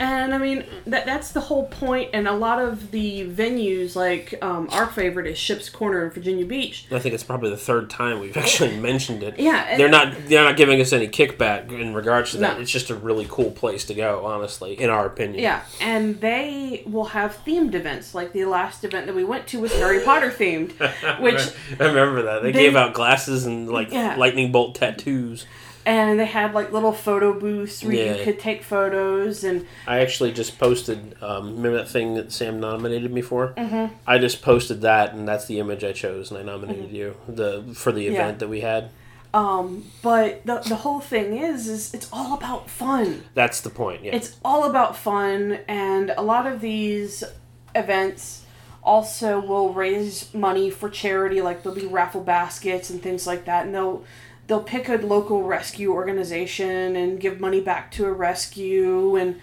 And 0.00 0.32
I 0.34 0.38
mean 0.38 0.64
that 0.86 1.06
that's 1.06 1.32
the 1.32 1.40
whole 1.40 1.66
point. 1.66 2.10
And 2.12 2.28
a 2.28 2.32
lot 2.32 2.60
of 2.60 2.90
the 2.92 3.26
venues, 3.28 3.96
like 3.96 4.34
um, 4.42 4.68
our 4.70 4.86
favorite 4.86 5.26
is 5.26 5.36
Ship's 5.38 5.68
Corner 5.68 6.04
in 6.04 6.10
Virginia 6.10 6.46
Beach. 6.46 6.86
I 6.92 6.98
think 7.00 7.14
it's 7.14 7.24
probably 7.24 7.50
the 7.50 7.56
third 7.56 7.90
time 7.90 8.20
we've 8.20 8.36
actually 8.44 8.76
mentioned 8.78 9.22
it. 9.22 9.38
Yeah, 9.38 9.64
and- 9.68 9.80
they're 9.80 9.88
not 9.88 10.14
they're 10.26 10.44
not 10.44 10.56
giving 10.56 10.80
us 10.80 10.92
any 10.92 11.08
kickback 11.08 11.72
in 11.72 11.94
regards 11.94 12.30
to 12.32 12.38
that. 12.38 12.56
No. 12.56 12.62
It's 12.62 12.70
just 12.70 12.90
a 12.90 12.94
really 12.94 13.26
cool 13.28 13.50
place 13.50 13.84
to 13.86 13.94
go, 13.94 14.24
honestly, 14.24 14.80
in 14.80 14.88
our 14.88 15.06
opinion. 15.06 15.42
Yeah, 15.42 15.62
and 15.80 16.20
they 16.20 16.82
will 16.86 17.06
have 17.06 17.36
themed 17.44 17.74
events. 17.74 18.14
Like 18.14 18.32
the 18.32 18.44
last 18.44 18.84
event 18.84 19.06
that 19.06 19.14
we 19.16 19.24
went 19.24 19.46
to 19.48 19.60
was 19.60 19.72
Harry 19.72 20.00
Potter 20.04 20.30
themed, 20.30 20.72
which 21.20 21.40
I 21.80 21.84
remember 21.86 22.22
that 22.22 22.42
they, 22.42 22.52
They- 22.52 22.62
gave 22.64 22.76
out 22.76 22.94
glasses 22.94 23.46
and 23.46 23.68
like 23.68 23.90
Yeah. 23.90 24.14
lightning 24.16 24.52
bolt 24.52 24.76
tattoos. 24.76 25.44
And 25.88 26.20
they 26.20 26.26
had 26.26 26.52
like 26.54 26.70
little 26.72 26.92
photo 26.92 27.32
booths 27.38 27.82
where 27.82 27.94
Yeah. 27.94 28.14
you 28.16 28.24
could 28.24 28.38
take 28.38 28.62
photos 28.62 29.42
and 29.42 29.66
I 29.86 30.00
actually 30.00 30.32
just 30.32 30.58
posted. 30.58 31.16
Um, 31.22 31.56
remember 31.56 31.78
that 31.78 31.88
thing 31.88 32.14
that 32.14 32.30
Sam 32.32 32.60
nominated 32.60 33.10
me 33.12 33.22
for? 33.22 33.54
Mm-hmm. 33.56 33.94
I 34.06 34.18
just 34.18 34.42
posted 34.42 34.82
that, 34.82 35.14
and 35.14 35.26
that's 35.26 35.46
the 35.46 35.58
image 35.58 35.82
I 35.84 35.92
chose, 35.92 36.30
and 36.30 36.38
I 36.38 36.42
nominated 36.42 36.90
you 36.92 37.16
the 37.26 37.64
for 37.74 37.90
the 37.92 38.04
Mm-hmm. 38.06 38.14
Yeah. 38.14 38.22
event 38.24 38.38
that 38.40 38.48
we 38.48 38.60
had. 38.60 38.90
um 39.34 39.84
but 40.02 40.44
the 40.46 40.56
the 40.72 40.76
whole 40.84 41.00
thing 41.00 41.36
is 41.36 41.66
is 41.68 41.92
it's 41.94 42.08
all 42.12 42.32
about 42.34 42.68
fun. 42.70 43.24
That's 43.34 43.60
the 43.60 43.70
point. 43.70 44.04
Yeah. 44.04 44.14
It's 44.16 44.36
all 44.44 44.62
about 44.70 44.96
fun 44.96 45.38
and 45.68 46.10
a 46.16 46.22
lot 46.22 46.46
of 46.46 46.60
these 46.60 47.22
events 47.74 48.44
also 48.82 49.38
will 49.40 49.72
raise 49.74 50.32
money 50.32 50.70
for 50.70 50.88
charity 50.88 51.40
like 51.42 51.62
there'll 51.62 51.78
be 51.78 51.86
raffle 51.86 52.22
baskets 52.22 52.88
and 52.90 53.02
things 53.02 53.26
like 53.26 53.44
that 53.44 53.66
and 53.66 53.74
they'll 53.74 54.02
they'll 54.48 54.62
pick 54.62 54.88
a 54.88 54.96
local 54.96 55.42
rescue 55.44 55.92
organization 55.92 56.96
and 56.96 57.20
give 57.20 57.38
money 57.38 57.60
back 57.60 57.90
to 57.92 58.06
a 58.06 58.12
rescue 58.12 59.14
and 59.16 59.38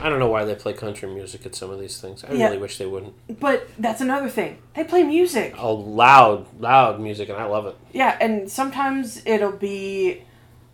I 0.00 0.08
don't 0.08 0.20
know 0.20 0.28
why 0.28 0.44
they 0.44 0.54
play 0.54 0.72
country 0.74 1.08
music 1.12 1.44
at 1.44 1.54
some 1.56 1.70
of 1.70 1.80
these 1.80 2.00
things. 2.00 2.22
I 2.24 2.32
Yeah. 2.32 2.46
really 2.46 2.58
wish 2.58 2.78
they 2.78 2.86
wouldn't. 2.86 3.14
but 3.40 3.66
that's 3.78 4.00
another 4.00 4.28
thing. 4.28 4.58
They 4.74 4.84
play 4.84 5.02
music. 5.02 5.54
Oh, 5.58 5.74
loud, 5.74 6.46
loud 6.60 7.00
music, 7.00 7.28
and 7.28 7.36
I 7.38 7.44
love 7.46 7.66
it. 7.66 7.74
Yeah, 7.92 8.16
and 8.20 8.48
sometimes 8.50 9.20
it'll 9.26 9.52
be 9.52 10.22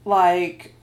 like 0.05 0.75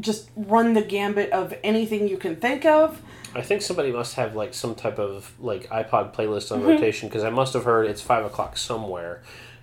just 0.00 0.30
run 0.34 0.72
the 0.72 0.80
gambit 0.82 1.30
of 1.32 1.52
anything 1.62 2.08
you 2.08 2.16
can 2.16 2.36
think 2.36 2.64
of. 2.64 3.02
I 3.34 3.42
think 3.42 3.62
somebody 3.62 3.92
must 3.92 4.14
have 4.16 4.34
like 4.34 4.54
some 4.54 4.74
type 4.74 4.98
of 4.98 5.32
like 5.38 5.68
iPod 5.68 6.14
playlist 6.14 6.50
Mm-hmm. 6.50 6.54
on 6.54 6.64
rotation 6.66 7.08
because 7.08 7.24
I 7.24 7.30
must 7.30 7.52
have 7.54 7.64
heard 7.64 7.86
it's 7.86 8.00
five 8.00 8.24
o'clock 8.24 8.56
somewhere, 8.56 9.22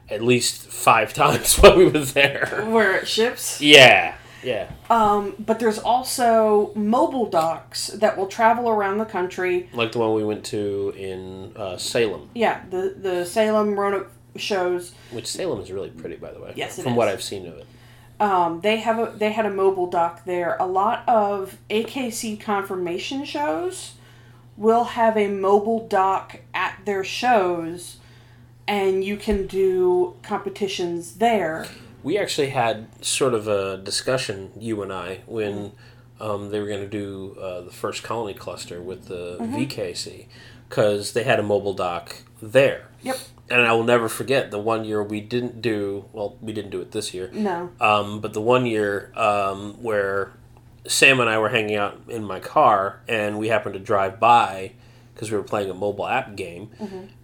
at 0.10 0.22
least 0.22 0.67
five 0.67 1.13
times 1.24 1.56
while 1.58 1.78
we 1.78 1.86
were 1.86 2.00
there. 2.00 2.65
Where 2.69 2.95
it 2.98 3.08
ships. 3.08 3.62
Yeah, 3.62 4.15
yeah. 4.43 4.72
Um, 4.89 5.36
but 5.39 5.60
there's 5.60 5.80
also 5.80 6.72
mobile 6.76 7.30
docks 7.30 7.88
that 7.88 8.17
will 8.17 8.28
travel 8.28 8.69
around 8.69 8.98
the 8.98 9.06
country. 9.06 9.69
Like 9.74 9.91
the 9.91 10.00
one 10.00 10.13
we 10.13 10.24
went 10.24 10.45
to 10.45 10.93
in 10.98 11.54
uh, 11.56 11.78
Salem, 11.78 12.30
Yeah, 12.34 12.62
the 12.69 12.95
the 12.98 13.26
Salem 13.26 13.80
Roanoke 13.80 14.12
shows. 14.36 14.93
which 15.12 15.28
Salem 15.28 15.60
is 15.60 15.72
really 15.72 15.89
pretty, 15.89 16.15
by 16.15 16.32
the 16.32 16.39
way. 16.39 16.54
Yes, 16.56 16.80
it 16.80 16.84
from 16.84 16.95
what 16.95 17.08
I've 17.08 17.24
seen 17.24 17.45
of 17.48 17.58
it. 17.58 17.65
Um, 18.19 18.60
they 18.62 18.78
have 18.78 19.00
a 19.00 19.17
they 19.17 19.32
had 19.32 19.45
a 19.45 19.50
mobile 19.52 19.88
dock 19.88 20.26
there. 20.26 20.58
A 20.60 20.65
lot 20.67 21.08
of 21.08 21.58
AKC 21.69 22.39
conformation 22.39 23.24
shows 23.26 23.93
will 24.58 24.84
have 24.84 25.15
a 25.15 25.28
mobile 25.30 25.88
dock 25.88 26.41
at 26.54 26.80
their 26.86 27.02
shows, 27.04 27.98
and 28.70 29.04
you 29.04 29.18
can 29.18 29.48
do 29.48 30.16
competitions 30.22 31.16
there. 31.16 31.66
We 32.04 32.18
actually 32.20 32.50
had 32.52 32.88
sort 33.04 33.34
of 33.34 33.48
a 33.48 33.78
discussion, 33.78 34.52
you 34.58 34.82
and 34.84 34.94
I, 34.94 35.22
when 35.26 35.72
um, 36.22 36.52
they 36.52 36.60
were 36.60 36.68
going 36.68 36.82
to 36.82 36.88
do 36.88 37.36
uh, 37.42 37.62
the 37.62 37.72
first 37.72 38.04
colony 38.04 38.36
cluster 38.36 38.80
with 38.82 39.08
the 39.08 39.38
VKC, 39.40 40.28
because 40.70 41.14
they 41.14 41.24
had 41.24 41.40
a 41.40 41.44
mobile 41.44 41.74
dock 41.74 42.16
there. 42.42 42.88
Yep. 43.02 43.18
And 43.50 43.62
I 43.62 43.74
will 43.74 43.84
never 43.84 44.08
forget 44.08 44.52
the 44.52 44.60
one 44.60 44.86
year 44.86 45.02
we 45.04 45.20
didn't 45.20 45.64
do, 45.64 46.06
well, 46.14 46.38
we 46.40 46.54
didn't 46.54 46.70
do 46.70 46.80
it 46.80 46.92
this 46.92 47.12
year, 47.14 47.32
No. 47.34 47.72
um, 47.82 48.22
but 48.22 48.34
the 48.34 48.42
one 48.42 48.68
year 48.68 49.12
um, 49.16 49.82
where 49.82 50.32
Sam 50.88 51.20
and 51.20 51.28
I 51.30 51.40
were 51.40 51.50
hanging 51.50 51.76
out 51.76 52.00
in 52.08 52.24
my 52.24 52.40
car 52.40 53.02
and 53.08 53.40
we 53.40 53.48
happened 53.48 53.74
to 53.74 53.80
drive 53.80 54.20
by 54.20 54.74
because 55.16 55.32
we 55.32 55.38
were 55.38 55.44
playing 55.44 55.72
a 55.72 55.74
mobile 55.74 56.08
app 56.08 56.36
game, 56.36 56.70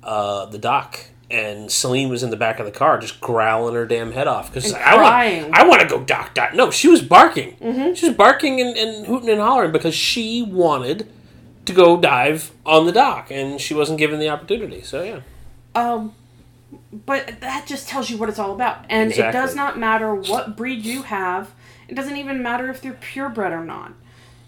uh, 0.03 0.47
the 0.47 0.57
dock. 0.57 0.99
And 1.31 1.71
Celine 1.71 2.09
was 2.09 2.21
in 2.21 2.29
the 2.29 2.37
back 2.37 2.59
of 2.59 2.65
the 2.67 2.71
car, 2.71 2.99
just 2.99 3.19
growling 3.19 3.73
her 3.73 3.85
damn 3.87 4.11
head 4.11 4.27
off 4.27 4.53
because 4.53 4.71
I 4.73 4.95
want, 4.95 5.55
I 5.55 5.67
want 5.67 5.81
to 5.81 5.87
go 5.87 6.03
dock 6.03 6.35
dock. 6.35 6.53
No, 6.53 6.69
she 6.69 6.87
was 6.87 7.01
barking. 7.01 7.55
She 7.95 8.07
was 8.07 8.15
barking 8.15 8.61
and, 8.61 8.77
and 8.77 9.07
hooting 9.07 9.29
and 9.29 9.41
hollering 9.41 9.71
because 9.71 9.95
she 9.95 10.43
wanted 10.43 11.11
to 11.65 11.73
go 11.73 11.97
dive 11.99 12.51
on 12.63 12.85
the 12.85 12.91
dock, 12.91 13.31
and 13.31 13.59
she 13.59 13.73
wasn't 13.73 13.97
given 13.97 14.19
the 14.19 14.29
opportunity. 14.29 14.83
So 14.83 15.01
yeah, 15.01 15.21
Um, 15.73 16.13
but 16.93 17.39
that 17.41 17.65
just 17.65 17.87
tells 17.89 18.09
you 18.11 18.17
what 18.17 18.29
it's 18.29 18.37
all 18.37 18.53
about. 18.53 18.85
And 18.89 19.11
it 19.11 19.31
does 19.31 19.55
not 19.55 19.79
matter 19.79 20.13
what 20.13 20.55
breed 20.55 20.85
you 20.85 21.01
have. 21.03 21.51
It 21.87 21.95
doesn't 21.95 22.17
even 22.17 22.43
matter 22.43 22.69
if 22.69 22.81
they're 22.81 22.93
purebred 22.93 23.51
or 23.51 23.65
not. 23.65 23.93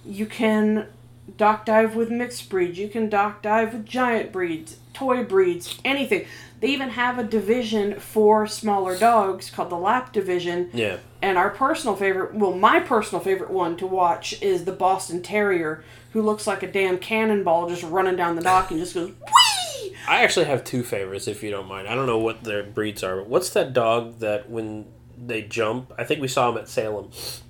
You 0.05 0.27
can 0.27 0.87
dock 1.35 1.65
dive 1.65 1.95
with 1.95 2.09
mixed 2.09 2.49
breeds. 2.49 2.77
You 2.77 2.87
can 2.89 3.09
dock 3.09 3.41
dive 3.41 3.73
with 3.73 3.85
giant 3.85 4.31
breeds, 4.31 4.77
toy 4.93 5.23
breeds, 5.23 5.79
anything. 5.83 6.25
They 6.59 6.69
even 6.69 6.89
have 6.89 7.19
a 7.19 7.23
division 7.23 7.99
for 7.99 8.47
smaller 8.47 8.97
dogs 8.97 9.49
called 9.49 9.69
the 9.69 9.75
lap 9.77 10.13
division. 10.13 10.69
yeah. 10.73 10.97
And 11.21 11.37
our 11.37 11.49
personal 11.49 11.95
favorite, 11.95 12.35
well, 12.35 12.53
my 12.53 12.79
personal 12.79 13.23
favorite 13.23 13.49
one 13.49 13.75
to 13.77 13.87
watch 13.87 14.39
is 14.41 14.65
the 14.65 14.71
Boston 14.71 15.21
Terrier, 15.23 15.83
who 16.13 16.21
looks 16.21 16.45
like 16.45 16.61
a 16.63 16.71
damn 16.71 16.99
cannonball 16.99 17.69
just 17.69 17.83
running 17.83 18.15
down 18.15 18.35
the 18.35 18.41
dock 18.41 18.69
and 18.71 18.79
just 18.79 18.93
goes, 18.93 19.09
whee! 19.81 19.95
I 20.07 20.23
actually 20.23 20.45
have 20.45 20.63
two 20.63 20.83
favorites, 20.83 21.27
if 21.27 21.43
you 21.43 21.51
don't 21.51 21.67
mind. 21.67 21.87
I 21.87 21.95
don't 21.95 22.05
know 22.05 22.19
what 22.19 22.43
their 22.43 22.63
breeds 22.63 23.03
are. 23.03 23.17
But 23.17 23.27
what's 23.27 23.49
that 23.51 23.73
dog 23.73 24.19
that 24.19 24.49
when 24.49 24.85
they 25.17 25.41
jump? 25.41 25.91
I 25.97 26.03
think 26.03 26.21
we 26.21 26.27
saw 26.27 26.51
them 26.51 26.61
at 26.61 26.69
Salem. 26.69 27.09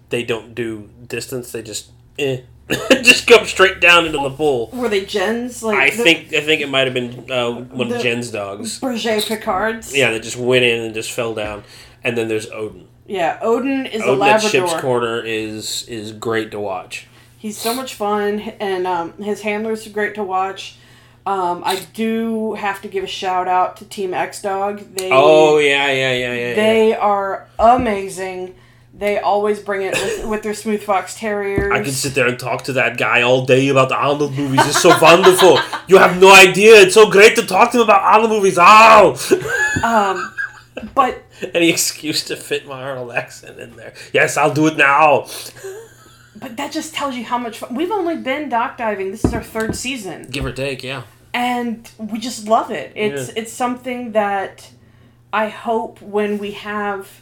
They 0.09 0.23
don't 0.23 0.55
do 0.55 0.89
distance. 1.05 1.51
They 1.51 1.61
just 1.61 1.91
eh, 2.17 2.41
just 3.01 3.27
go 3.27 3.43
straight 3.45 3.79
down 3.79 4.05
into 4.05 4.17
the 4.17 4.29
pool. 4.29 4.69
Were 4.73 4.89
they 4.89 5.05
Jens? 5.05 5.63
Like 5.63 5.77
I 5.77 5.89
the 5.95 6.03
think 6.03 6.33
I 6.33 6.41
think 6.41 6.61
it 6.61 6.69
might 6.69 6.85
have 6.85 6.93
been 6.93 7.31
uh, 7.31 7.51
one 7.51 7.91
of 7.91 8.01
Jen's 8.01 8.29
dogs. 8.29 8.79
Berger 8.79 9.21
Picards. 9.21 9.95
Yeah, 9.95 10.11
that 10.11 10.23
just 10.23 10.37
went 10.37 10.65
in 10.65 10.81
and 10.81 10.93
just 10.93 11.11
fell 11.11 11.33
down. 11.33 11.63
And 12.03 12.17
then 12.17 12.27
there's 12.27 12.49
Odin. 12.49 12.87
Yeah, 13.05 13.39
Odin 13.41 13.85
is 13.85 14.01
a 14.01 14.07
Odin 14.07 14.27
at 14.27 14.41
Ship's 14.41 14.53
Labrador. 14.53 14.81
Corner 14.81 15.21
is 15.21 15.87
is 15.87 16.11
great 16.11 16.51
to 16.51 16.59
watch. 16.59 17.07
He's 17.37 17.57
so 17.57 17.73
much 17.73 17.93
fun, 17.93 18.39
and 18.39 18.85
um, 18.85 19.13
his 19.13 19.41
handlers 19.41 19.87
are 19.87 19.91
great 19.91 20.15
to 20.15 20.23
watch. 20.23 20.77
Um, 21.25 21.61
I 21.65 21.85
do 21.93 22.53
have 22.55 22.81
to 22.81 22.87
give 22.87 23.03
a 23.03 23.07
shout 23.07 23.47
out 23.47 23.77
to 23.77 23.85
Team 23.85 24.13
X 24.13 24.41
Dog. 24.41 24.79
They 24.95 25.09
Oh 25.11 25.57
yeah, 25.57 25.87
yeah, 25.87 26.13
yeah, 26.13 26.33
yeah. 26.33 26.33
yeah. 26.49 26.55
they 26.55 26.95
are 26.95 27.47
amazing. 27.59 28.55
They 28.97 29.19
always 29.19 29.59
bring 29.59 29.83
it 29.83 29.93
with, 29.93 30.25
with 30.25 30.41
their 30.43 30.55
Smooth 30.55 30.81
Fox 30.81 31.13
Terriers. 31.15 31.71
I 31.71 31.83
can 31.83 31.91
sit 31.91 32.15
there 32.15 32.27
and 32.27 32.39
talk 32.39 32.63
to 32.63 32.73
that 32.73 32.97
guy 32.97 33.21
all 33.21 33.45
day 33.45 33.67
about 33.67 33.89
the 33.89 33.95
Arnold 33.95 34.33
movies. 34.35 34.61
It's 34.65 34.81
so 34.81 34.97
wonderful. 34.99 35.59
You 35.87 35.97
have 35.97 36.19
no 36.19 36.33
idea. 36.33 36.77
It's 36.81 36.95
so 36.95 37.07
great 37.09 37.35
to 37.35 37.45
talk 37.45 37.71
to 37.73 37.77
him 37.77 37.83
about 37.83 38.01
Arnold 38.01 38.31
movies. 38.31 38.57
Oh! 38.59 39.15
Um, 39.83 40.33
but 40.95 41.23
Any 41.53 41.69
excuse 41.69 42.23
to 42.25 42.35
fit 42.35 42.65
my 42.67 42.81
Arnold 42.81 43.11
accent 43.11 43.59
in 43.59 43.75
there. 43.75 43.93
Yes, 44.13 44.35
I'll 44.35 44.53
do 44.53 44.65
it 44.65 44.77
now. 44.77 45.27
but 46.35 46.57
that 46.57 46.71
just 46.71 46.95
tells 46.95 47.15
you 47.15 47.23
how 47.23 47.37
much 47.37 47.59
fun. 47.59 47.75
We've 47.75 47.91
only 47.91 48.17
been 48.17 48.49
dock 48.49 48.77
diving. 48.77 49.11
This 49.11 49.23
is 49.23 49.33
our 49.33 49.43
third 49.43 49.75
season. 49.75 50.23
Give 50.31 50.45
or 50.45 50.51
take, 50.51 50.81
yeah. 50.83 51.03
and 51.35 51.89
we 51.99 52.17
just 52.17 52.47
love 52.47 52.71
it. 52.71 52.91
It's 52.95 53.27
Yeah. 53.27 53.41
it's 53.43 53.53
something 53.53 54.13
that 54.13 54.71
I 55.31 55.49
hope 55.49 56.01
when 56.01 56.39
we 56.39 56.51
have 56.53 57.21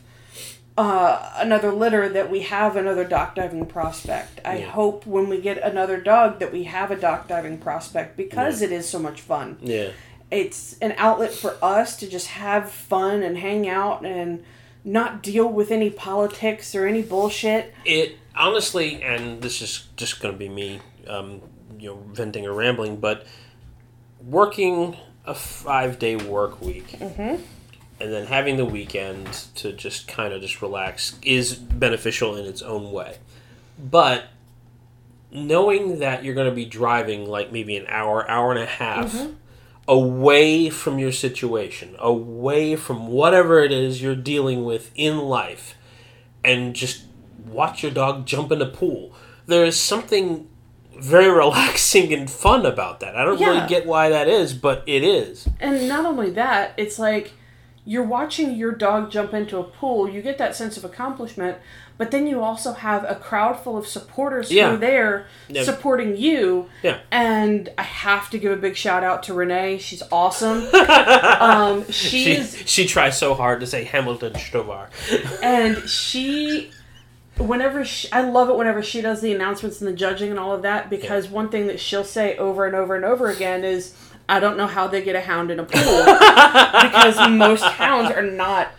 uh, 0.78 1.32
another 1.38 1.72
litter 1.72 2.10
that 2.10 2.30
we 2.30 2.42
have 2.42 2.76
another 2.76 3.06
dock 3.06 3.36
diving 3.36 3.66
prospect. 3.66 4.42
I 4.44 4.58
Yeah. 4.60 4.66
hope 4.72 5.06
when 5.06 5.30
we 5.30 5.40
get 5.40 5.58
another 5.60 5.98
dog 5.98 6.40
that 6.40 6.52
we 6.52 6.64
have 6.66 6.92
a 6.92 6.96
dock 6.98 7.28
diving 7.28 7.58
prospect 7.60 8.18
because 8.18 8.62
it 8.62 8.72
is 8.72 8.88
so 8.88 9.00
much 9.00 9.22
fun. 9.22 9.58
Yeah. 9.62 9.90
It's 10.32 10.78
an 10.80 10.94
outlet 10.98 11.32
for 11.32 11.56
us 11.62 11.96
to 11.98 12.08
just 12.10 12.28
have 12.28 12.70
fun 12.72 13.24
and 13.24 13.38
hang 13.38 13.70
out 13.70 14.06
and 14.06 14.44
not 14.84 15.24
deal 15.24 15.48
with 15.48 15.72
any 15.72 15.90
politics 15.90 16.76
or 16.76 16.86
any 16.86 17.02
bullshit. 17.02 17.74
It 17.86 18.18
honestly, 18.36 19.02
and 19.02 19.42
this 19.42 19.62
is 19.62 19.88
just 19.96 20.20
going 20.22 20.34
to 20.34 20.38
be 20.38 20.50
me, 20.50 20.82
um, 21.08 21.42
you 21.80 21.90
know, 21.90 22.00
venting 22.12 22.46
or 22.46 22.54
rambling, 22.54 22.98
but 22.98 23.26
working 24.26 24.98
a 25.26 25.34
five 25.34 26.00
day 26.00 26.16
work 26.16 26.62
week 26.62 26.98
and 28.00 28.12
then 28.12 28.28
having 28.28 28.58
the 28.58 28.66
weekend 28.66 29.32
to 29.56 29.72
just 29.72 30.08
kind 30.08 30.34
of 30.34 30.42
just 30.42 30.62
relax 30.62 31.18
is 31.22 31.56
beneficial 31.56 32.36
in 32.36 32.46
its 32.46 32.62
own 32.62 32.92
way. 32.92 33.18
But 33.80 34.26
knowing 35.32 36.00
that 36.00 36.24
you're 36.24 36.36
going 36.36 36.50
to 36.50 36.56
be 36.56 36.66
driving 36.66 37.26
like 37.26 37.52
maybe 37.52 37.76
an 37.78 37.86
hour, 37.88 38.30
hour 38.30 38.52
and 38.52 38.62
a 38.62 38.66
half 38.66 39.14
mm-hmm. 39.14 39.34
away 39.88 40.70
from 40.70 41.00
your 41.00 41.12
situation, 41.12 41.96
away 42.00 42.76
from 42.76 43.08
whatever 43.08 43.60
it 43.60 43.72
is 43.72 44.02
you're 44.02 44.16
dealing 44.16 44.66
with 44.66 44.92
in 44.96 45.18
life, 45.20 45.76
and 46.44 46.76
just 46.76 47.06
watch 47.46 47.84
your 47.84 47.92
dog 47.92 48.26
jump 48.26 48.52
in 48.52 48.62
a 48.62 48.66
pool. 48.66 49.14
There 49.46 49.66
is 49.66 49.80
something 49.80 50.48
very 51.00 51.30
relaxing 51.32 52.14
and 52.14 52.30
fun 52.30 52.66
about 52.66 53.00
that. 53.00 53.16
I 53.16 53.24
don't 53.24 53.40
Yeah. 53.40 53.50
really 53.50 53.68
get 53.68 53.86
why 53.86 54.10
that 54.10 54.28
is, 54.28 54.54
but 54.54 54.84
it 54.86 55.04
is. 55.04 55.48
And 55.60 55.88
not 55.88 56.06
only 56.06 56.30
that, 56.32 56.74
it's 56.78 57.00
like 57.00 57.34
you're 57.86 58.04
watching 58.04 58.56
your 58.56 58.72
dog 58.72 59.12
jump 59.12 59.34
into 59.34 59.58
a 59.60 59.64
pool, 59.64 60.10
you 60.10 60.22
get 60.22 60.38
that 60.40 60.56
sense 60.56 60.76
of 60.76 60.84
accomplishment, 60.84 61.58
but 61.98 62.12
then 62.12 62.26
you 62.28 62.42
also 62.42 62.74
have 62.74 63.06
a 63.08 63.16
crowd 63.16 63.54
full 63.60 63.78
of 63.78 63.88
supporters 63.88 64.50
who 64.50 64.60
are 64.60 64.76
there 64.76 65.28
Yeah. 65.48 65.64
supporting 65.64 66.18
you. 66.18 66.68
Yeah. 66.84 67.00
And 67.12 67.70
I 67.78 67.84
have 67.84 68.30
to 68.32 68.40
give 68.40 68.52
a 68.52 68.58
big 68.58 68.76
shout 68.76 69.04
out 69.04 69.24
to 69.24 69.34
Renee. 69.34 69.78
She's 69.78 70.02
awesome. 70.12 70.64
um, 71.40 71.86
She, 71.92 72.24
she's 72.36 72.64
she 72.66 72.86
tries 72.88 73.18
so 73.18 73.34
hard 73.36 73.60
to 73.62 73.68
say 73.68 73.86
Hamiltonstovare. 73.86 74.90
and 75.44 75.88
she 75.88 76.72
whenever 77.38 77.84
she, 77.86 78.12
I 78.12 78.22
love 78.22 78.50
it 78.50 78.56
whenever 78.58 78.82
she 78.82 79.02
does 79.02 79.22
the 79.22 79.34
announcements 79.34 79.80
and 79.82 79.88
the 79.88 79.94
judging 79.96 80.32
and 80.32 80.40
all 80.40 80.54
of 80.54 80.62
that 80.64 80.90
because 80.90 81.28
one 81.30 81.50
thing 81.50 81.68
that 81.68 81.80
she'll 81.80 82.04
say 82.06 82.38
over 82.38 82.66
and 82.66 82.76
over 82.76 82.96
and 82.96 83.04
over 83.06 83.30
again 83.30 83.64
is 83.64 83.94
I 84.28 84.40
don't 84.40 84.58
know 84.58 84.68
how 84.68 84.88
they 84.88 85.04
get 85.04 85.16
a 85.16 85.22
hound 85.22 85.52
in 85.52 85.60
a 85.60 85.64
pool 85.64 86.06
because 86.06 87.30
most 87.30 87.64
hounds 87.64 88.12
are 88.12 88.24
not 88.24 88.72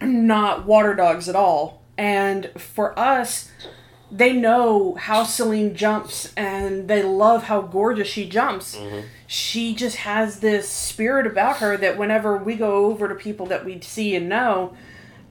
not 0.00 0.66
water 0.66 0.94
dogs 0.94 1.28
at 1.28 1.36
all 1.36 1.82
and 1.96 2.50
for 2.56 2.98
us 2.98 3.50
they 4.12 4.34
know 4.34 4.94
how 4.94 5.24
Celine 5.24 5.74
jumps 5.74 6.32
and 6.36 6.86
they 6.86 7.02
love 7.02 7.44
how 7.44 7.62
gorgeous 7.62 8.08
she 8.08 8.28
jumps. 8.28 8.76
Mm-hmm. 8.76 9.06
She 9.26 9.74
just 9.74 9.96
has 9.96 10.40
this 10.40 10.68
spirit 10.68 11.26
about 11.26 11.56
her 11.58 11.78
that 11.78 11.96
whenever 11.96 12.36
we 12.36 12.56
go 12.56 12.86
over 12.86 13.08
to 13.08 13.14
people 13.14 13.46
that 13.46 13.64
we 13.64 13.80
see 13.80 14.14
and 14.14 14.28
know, 14.28 14.76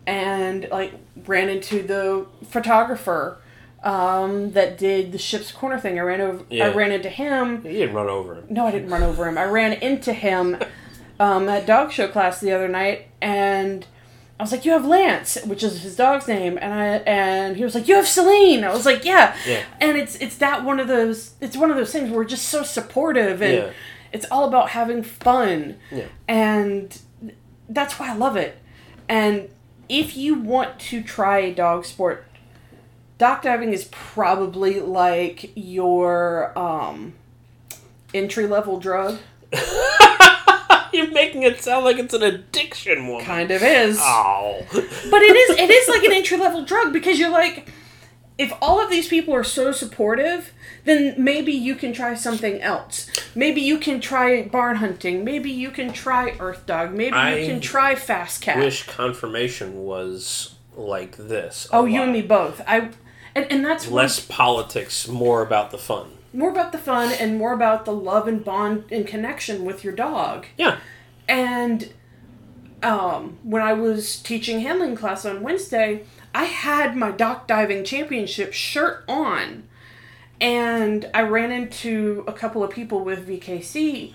and 0.08 0.68
like 0.72 0.94
ran 1.28 1.48
into 1.48 1.84
the 1.84 2.26
photographer 2.48 3.38
um, 3.84 4.52
that 4.52 4.78
did 4.78 5.12
the 5.12 5.18
ship's 5.18 5.52
corner 5.52 5.80
thing. 5.80 5.98
I 6.00 6.04
ran 6.04 6.22
over. 6.22 6.44
Yeah. 6.50 6.68
I 6.68 6.74
ran 6.74 6.92
into 6.92 7.10
him. 7.10 7.66
You 7.66 7.72
didn't 7.74 7.96
run 7.96 8.08
over 8.10 8.36
him. 8.36 8.46
No, 8.50 8.66
I 8.68 8.72
didn't 8.72 8.90
run 8.90 9.04
over 9.04 9.28
him. 9.28 9.38
I 9.38 9.46
ran 9.46 9.74
into 9.74 10.14
him 10.14 10.58
um, 11.20 11.50
at 11.50 11.66
dog 11.66 11.92
show 11.92 12.08
class 12.08 12.40
the 12.40 12.52
other 12.52 12.68
night, 12.68 13.08
and 13.22 13.86
I 14.40 14.44
was 14.44 14.52
like, 14.52 14.66
"You 14.66 14.72
have 14.72 14.86
Lance," 14.86 15.38
which 15.46 15.64
is 15.64 15.82
his 15.82 15.96
dog's 15.96 16.28
name, 16.28 16.58
and 16.62 16.74
I 16.74 16.86
and 17.10 17.58
he 17.58 17.64
was 17.64 17.74
like, 17.76 17.88
"You 17.88 17.96
have 17.96 18.08
Celine." 18.08 18.64
I 18.64 18.72
was 18.74 18.86
like, 18.86 19.04
"Yeah," 19.06 19.36
Yeah. 19.48 19.64
and 19.80 19.98
it's 19.98 20.16
it's 20.16 20.38
that 20.38 20.64
one 20.64 20.80
of 20.80 20.88
those 20.88 21.32
it's 21.42 21.58
one 21.58 21.72
of 21.72 21.78
those 21.78 21.92
things 21.92 22.10
where 22.10 22.20
we're 22.20 22.26
just 22.26 22.50
so 22.50 22.64
supportive 22.64 23.42
and 23.42 23.54
Yeah. 23.54 23.70
it's 24.12 24.26
all 24.32 24.48
about 24.48 24.70
having 24.70 25.02
fun, 25.04 25.78
Yeah. 25.92 26.06
and 26.28 27.00
that's 27.70 28.00
why 28.00 28.10
I 28.12 28.16
love 28.16 28.36
it. 28.36 28.58
And 29.10 29.50
if 29.90 30.16
you 30.16 30.36
want 30.36 30.80
to 30.80 31.04
try 31.04 31.40
a 31.40 31.54
dog 31.54 31.86
sport, 31.86 32.26
dock 33.22 33.44
diving 33.44 33.72
is 33.72 33.88
probably 33.92 34.80
like 34.80 35.52
your 35.54 36.58
um, 36.58 37.14
entry 38.16 38.48
level 38.48 38.80
drug. 38.80 39.20
You're 40.92 41.12
making 41.12 41.44
it 41.44 41.62
sound 41.62 41.86
like 41.86 41.98
it's 42.00 42.16
an 42.16 42.24
addiction, 42.24 43.08
woman. 43.08 43.24
Kind 43.24 43.52
of 43.52 43.62
is. 43.62 44.00
Oh. 44.02 44.66
But 44.72 45.22
it 45.22 45.36
is 45.36 45.58
it 45.58 45.70
is 45.70 45.88
like 45.88 46.04
an 46.04 46.12
entry 46.14 46.38
level 46.38 46.66
drug 46.66 46.92
because 46.92 47.18
you're 47.18 47.30
like 47.30 47.72
if 48.38 48.52
all 48.62 48.84
of 48.84 48.90
these 48.90 49.08
people 49.08 49.34
are 49.34 49.44
so 49.44 49.72
supportive, 49.72 50.52
then 50.84 51.14
maybe 51.18 51.54
you 51.54 51.76
can 51.76 51.94
try 51.94 52.16
something 52.16 52.60
else. 52.62 53.10
Maybe 53.36 53.62
you 53.62 53.78
can 53.78 54.02
try 54.02 54.44
barn 54.44 54.78
hunting. 54.78 55.24
Maybe 55.24 55.50
you 55.50 55.72
can 55.72 55.94
try 55.94 56.36
earth 56.40 56.66
dog. 56.66 56.92
Maybe 56.92 57.16
I 57.16 57.38
you 57.38 57.48
can 57.48 57.62
try 57.62 57.96
fast 57.96 58.42
cat. 58.42 58.58
Wish 58.58 58.88
conformation 58.88 59.86
was 59.86 60.56
like 60.76 61.16
this. 61.16 61.68
oh, 61.72 61.86
you 61.86 62.02
and 62.02 62.12
me 62.12 62.22
both. 62.22 62.62
I 62.68 62.90
and, 63.36 63.46
and 63.52 63.66
that's 63.66 63.88
Less 63.90 64.20
politics, 64.26 65.08
more 65.08 65.42
about 65.42 65.72
the 65.72 65.78
fun. 65.78 66.08
more 66.34 66.50
about 66.50 66.72
the 66.72 66.78
fun 66.78 67.12
and 67.14 67.38
more 67.38 67.54
about 67.54 67.86
the 67.86 67.92
love 67.94 68.28
and 68.28 68.44
bond 68.44 68.86
and 68.92 69.06
connection 69.08 69.66
with 69.66 69.84
your 69.84 69.94
dog. 69.94 70.46
Yeah. 70.58 70.78
And 71.28 71.92
um, 72.84 73.38
when 73.44 73.62
I 73.62 73.74
was 73.74 74.18
teaching 74.18 74.62
handling 74.62 74.96
class 74.96 75.26
on 75.26 75.42
Wednesday, 75.44 76.04
I 76.34 76.46
had 76.46 76.96
my 76.96 77.12
dock 77.12 77.48
diving 77.48 77.84
championship 77.84 78.54
shirt 78.54 79.04
on. 79.08 79.64
And 80.40 81.10
I 81.14 81.22
ran 81.22 81.52
into 81.52 82.24
a 82.28 82.34
couple 82.34 82.64
of 82.64 82.72
people 82.72 83.04
with 83.04 83.28
VKC, 83.28 84.14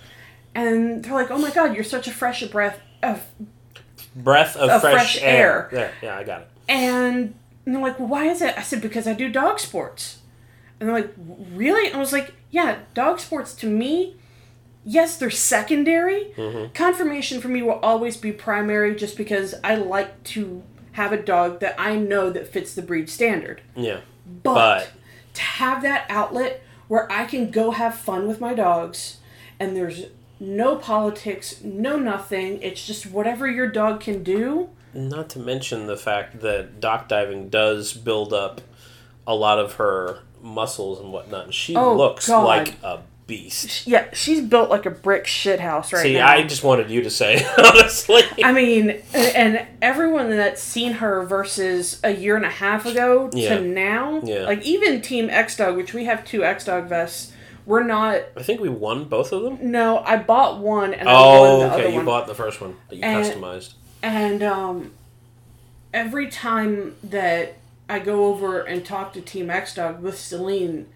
and 0.57 1.05
they're 1.05 1.13
like, 1.15 1.31
"Oh 1.31 1.39
my 1.39 1.51
God, 1.53 1.73
you're 1.77 1.85
such 1.85 2.09
a 2.09 2.11
fresh 2.11 2.43
breath 2.49 2.81
of." 3.03 3.23
Breath 4.17 4.57
of, 4.57 4.69
Of 4.71 4.81
fresh, 4.81 4.95
fresh 4.95 5.23
air. 5.23 5.29
air. 5.29 5.69
There. 5.71 5.93
Yeah, 6.03 6.17
I 6.19 6.25
got 6.25 6.41
it. 6.41 6.49
And 6.69 7.35
they're 7.75 7.83
like, 7.83 7.99
well, 7.99 8.09
"Why 8.09 8.27
is 8.27 8.43
it?" 8.43 8.57
I 8.57 8.63
said, 8.63 8.81
"Because 8.81 9.07
I 9.07 9.13
do 9.13 9.31
dog 9.31 9.59
sports." 9.59 10.19
And 10.79 10.89
they're 10.89 10.97
like, 10.97 11.13
"Really?" 11.17 11.93
I 11.93 11.99
was 11.99 12.13
like, 12.13 12.35
"Yeah, 12.51 12.79
dog 12.95 13.19
sports 13.21 13.55
to 13.57 13.67
me, 13.67 14.17
yes, 14.85 15.17
they're 15.19 15.31
secondary. 15.31 16.33
Mm-hmm. 16.37 16.73
Conformation 16.73 17.41
for 17.41 17.49
me 17.49 17.61
will 17.63 17.81
always 17.81 18.17
be 18.17 18.33
primary, 18.33 18.95
just 18.95 19.17
because 19.17 19.55
I 19.65 19.75
like 19.75 20.23
to 20.25 20.63
have 20.93 21.13
a 21.13 21.21
dog 21.23 21.61
that 21.61 21.75
I 21.79 21.97
know 21.97 22.31
that 22.31 22.49
fits 22.49 22.73
the 22.75 22.83
breed 22.83 23.11
standard. 23.11 23.61
Yeah. 23.75 24.01
But, 24.43 24.55
But- 24.55 24.93
to 25.35 25.43
have 25.43 25.83
that 25.83 26.07
outlet 26.09 26.63
where 26.89 27.11
I 27.13 27.25
can 27.27 27.51
go 27.51 27.73
have 27.73 27.97
fun 27.97 28.27
with 28.29 28.41
my 28.41 28.55
dogs, 28.55 29.19
and 29.59 29.77
there's 29.77 30.05
no 30.39 30.77
politics, 30.77 31.63
no 31.65 31.99
nothing. 31.99 32.63
It's 32.63 32.87
just 32.87 33.07
whatever 33.07 33.49
your 33.49 33.67
dog 33.67 34.01
can 34.01 34.23
do. 34.23 34.71
Not 34.97 35.29
to 35.31 35.39
mention 35.39 35.87
the 35.87 35.97
fact 35.97 36.41
that 36.41 36.81
dock 36.81 37.09
diving 37.09 37.49
does 37.49 37.93
build 37.93 38.33
up 38.33 38.61
a 39.27 39.35
lot 39.35 39.59
of 39.59 39.75
her 39.75 40.21
muscles 40.43 41.01
and 41.01 41.13
whatnot. 41.13 41.45
And 41.47 41.55
she 41.55 41.77
Oh, 41.77 41.95
looks 41.97 42.29
God. 42.29 42.45
like 42.45 42.75
a 42.83 43.01
beast. 43.27 43.87
Yeah, 43.89 44.07
she's 44.13 44.41
built 44.41 44.71
like 44.71 44.87
a 44.87 44.91
brick 44.91 45.25
shithouse 45.25 45.93
right 45.93 46.03
See, 46.03 46.15
now. 46.15 46.29
I 46.29 46.45
just 46.45 46.63
wanted 46.63 46.89
you 46.91 47.03
to 47.03 47.11
say 47.11 47.45
honestly. 47.59 48.23
I 48.45 48.53
mean, 48.53 49.03
and 49.15 49.67
everyone 49.83 50.31
that's 50.31 50.63
seen 50.63 50.93
her 50.93 51.25
versus 51.25 52.01
a 52.05 52.11
year 52.13 52.37
and 52.37 52.45
a 52.45 52.51
half 52.51 52.87
ago 52.87 53.29
Yeah. 53.33 53.57
to 53.57 53.61
now, 53.63 54.21
Yeah. 54.23 54.45
like 54.45 54.63
even 54.65 55.01
Team 55.03 55.29
X 55.29 55.57
Dog, 55.57 55.77
which 55.77 55.93
we 55.93 56.05
have 56.05 56.25
two 56.25 56.45
X 56.45 56.65
Dog 56.67 56.85
vests, 56.89 57.33
we're 57.65 57.83
not. 57.83 58.21
I 58.37 58.43
think 58.45 58.61
we 58.61 58.69
won 58.69 59.05
both 59.07 59.33
of 59.33 59.43
them. 59.43 59.59
No, 59.73 59.99
I 59.99 60.19
bought 60.19 60.61
one 60.61 60.95
and 60.95 61.09
I 61.09 61.13
Oh, 61.13 61.63
okay. 61.73 61.91
You 61.91 61.97
one. 61.97 62.05
bought 62.05 62.29
the 62.29 62.35
first 62.37 62.61
one 62.61 62.77
that 62.91 62.97
you 62.97 63.03
And- 63.03 63.25
customized. 63.27 63.73
And 64.07 64.41
um, 64.41 64.93
every 65.93 66.29
time 66.29 66.95
that 67.03 67.57
I 67.89 67.99
go 67.99 68.27
over 68.27 68.61
and 68.61 68.87
talk 68.87 69.13
to 69.15 69.21
Team 69.21 69.51
X 69.51 69.75
Dog 69.75 70.01
with 70.01 70.17
Celine, 70.17 70.87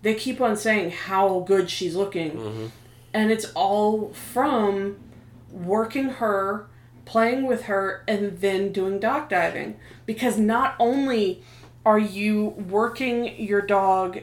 they 0.00 0.14
keep 0.14 0.40
on 0.40 0.56
saying 0.56 0.90
how 0.92 1.40
good 1.40 1.68
she's 1.68 1.94
looking. 1.94 2.30
Mm-hmm. 2.30 2.66
And 3.12 3.30
it's 3.30 3.44
all 3.54 4.14
from 4.14 4.96
working 5.52 6.08
her, 6.08 6.64
playing 7.04 7.44
with 7.44 7.64
her, 7.64 8.02
and 8.08 8.40
then 8.40 8.72
doing 8.72 8.98
dock 8.98 9.28
diving. 9.28 9.76
Because 10.06 10.38
not 10.38 10.74
only 10.78 11.42
are 11.84 11.98
you 11.98 12.46
working 12.46 13.38
your 13.38 13.60
dog 13.60 14.20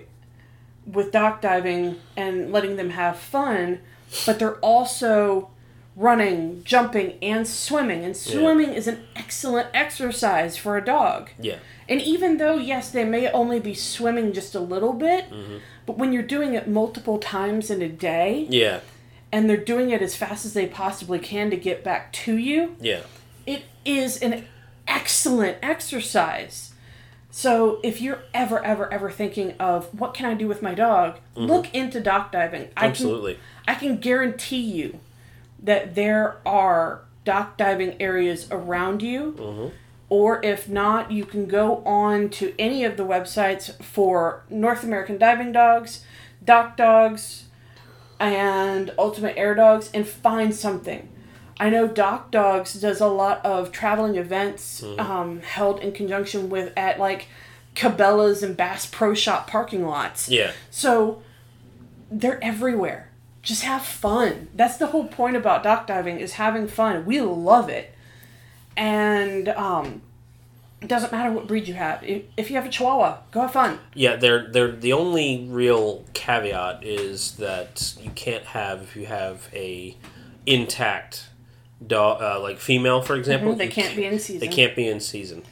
with 0.88 1.12
dock 1.12 1.42
diving 1.42 1.98
and 2.18 2.52
letting 2.52 2.76
them 2.76 2.90
have 2.90 3.20
fun, 3.20 3.82
but 4.26 4.40
they're 4.40 4.58
also 4.62 5.52
running, 5.96 6.64
jumping, 6.64 7.18
and 7.22 7.48
swimming. 7.48 8.04
And 8.04 8.16
swimming 8.16 8.74
is 8.74 8.88
an 8.88 9.04
excellent 9.16 9.68
exercise 9.74 10.56
for 10.56 10.78
a 10.78 10.84
dog. 10.84 11.30
Yeah. 11.40 11.58
And 11.90 12.02
even 12.02 12.38
though, 12.38 12.56
yes, 12.56 12.92
they 12.92 13.04
may 13.04 13.30
only 13.30 13.60
be 13.60 13.74
swimming 13.74 14.32
just 14.32 14.56
a 14.56 14.60
little 14.60 14.94
bit, 14.94 15.30
mm-hmm. 15.30 15.58
but 15.86 15.98
when 15.98 16.14
you're 16.14 16.24
doing 16.24 16.54
it 16.54 16.68
multiple 16.68 17.20
times 17.20 17.70
in 17.70 17.82
a 17.82 17.90
day 17.90 18.48
Yeah. 18.50 18.80
and 19.32 19.50
they're 19.50 19.58
doing 19.58 19.90
it 19.90 20.02
as 20.02 20.16
fast 20.16 20.46
as 20.46 20.54
they 20.54 20.68
possibly 20.68 21.20
can 21.20 21.50
to 21.50 21.58
get 21.58 21.84
back 21.84 22.14
to 22.14 22.38
you, 22.38 22.78
Yeah. 22.80 23.02
it 23.46 23.64
is 23.84 24.18
an 24.22 24.46
excellent 24.88 25.58
exercise. 25.62 26.74
So 27.32 27.80
if 27.84 28.02
you're 28.02 28.20
ever, 28.34 28.64
ever, 28.64 28.92
ever 28.94 29.10
thinking 29.10 29.54
of 29.60 29.88
what 29.98 30.14
can 30.14 30.26
I 30.26 30.34
do 30.34 30.48
with 30.48 30.62
my 30.62 30.74
dog, 30.74 31.16
mm-hmm. 31.36 31.46
look 31.46 31.74
into 31.74 32.00
dock 32.00 32.32
diving. 32.32 32.70
I 32.78 32.82
can, 32.82 32.90
Absolutely. 32.92 33.40
I 33.68 33.76
can 33.76 33.98
guarantee 33.98 34.62
you 34.62 35.00
that 35.62 35.96
there 35.96 36.38
are 36.46 37.02
dock 37.24 37.58
diving 37.58 38.02
areas 38.02 38.48
around 38.52 39.02
you. 39.02 39.72
Or 40.10 40.44
if 40.44 40.68
not, 40.68 41.12
you 41.12 41.24
can 41.24 41.46
go 41.48 41.78
on 41.86 42.28
to 42.32 42.54
any 42.60 42.84
of 42.84 42.98
the 42.98 43.06
websites 43.06 43.82
for 43.82 44.44
North 44.50 44.84
American 44.84 45.18
Diving 45.18 45.54
Dogs, 45.54 46.04
Dock 46.44 46.76
Dogs, 46.76 47.46
and 48.20 48.92
Ultimate 48.98 49.38
Air 49.38 49.56
Dogs 49.56 49.90
and 49.94 50.06
find 50.06 50.54
something. 50.54 51.08
I 51.62 51.70
know 51.70 51.88
Dock 51.88 52.32
Dogs 52.32 52.74
does 52.74 53.00
a 53.00 53.08
lot 53.08 53.46
of 53.46 53.72
traveling 53.72 54.16
events 54.16 54.84
um, 54.98 55.42
held 55.42 55.80
in 55.80 55.92
conjunction 55.94 56.50
with 56.50 56.74
at 56.76 57.00
like 57.00 57.28
Cabela's 57.76 58.44
and 58.44 58.58
Bass 58.58 58.86
Pro 58.86 59.14
Shop 59.14 59.48
parking 59.48 59.86
lots. 59.86 60.28
Yeah. 60.28 60.52
So 60.72 61.22
they're 62.10 62.44
everywhere. 62.44 63.11
Just 63.42 63.64
have 63.64 63.84
fun. 63.84 64.50
That's 64.54 64.78
the 64.78 64.88
whole 64.88 65.08
point 65.08 65.36
about 65.36 65.64
dock 65.64 65.88
diving 65.88 66.20
is 66.20 66.34
having 66.34 66.68
fun. 66.68 67.06
We 67.06 67.22
love 67.22 67.70
it. 67.70 67.94
And 68.78 69.50
um 69.50 70.02
it 70.82 70.88
doesn't 70.88 71.12
matter 71.12 71.32
what 71.32 71.46
breed 71.46 71.68
you 71.68 71.76
have. 71.76 72.04
If, 72.04 72.50
you 72.50 72.56
have 72.56 72.66
a 72.66 72.70
Chihuahua, 72.70 73.20
go 73.32 73.42
have 73.42 73.54
fun. 73.54 73.78
Yeah, 73.94 74.16
they're 74.16 74.50
they're 74.52 74.72
the 74.72 74.94
only 74.94 75.46
real 75.48 76.06
caveat 76.14 76.84
is 76.84 77.34
that 77.34 77.94
you 78.02 78.10
can't 78.12 78.46
have 78.46 78.82
if 78.82 78.96
you 78.96 79.06
have 79.06 79.48
a 79.54 79.96
intact 80.48 81.30
dog 81.86 82.22
uh, 82.22 82.40
like 82.42 82.60
female 82.60 83.02
for 83.02 83.16
example. 83.16 83.54
They 83.56 83.66
you 83.66 83.72
can't 83.72 83.96
be 83.96 84.06
in 84.06 84.20
season. 84.20 84.40
They 84.40 84.48
can't 84.54 84.76
be 84.76 84.88
in 84.88 85.00
season. 85.00 85.44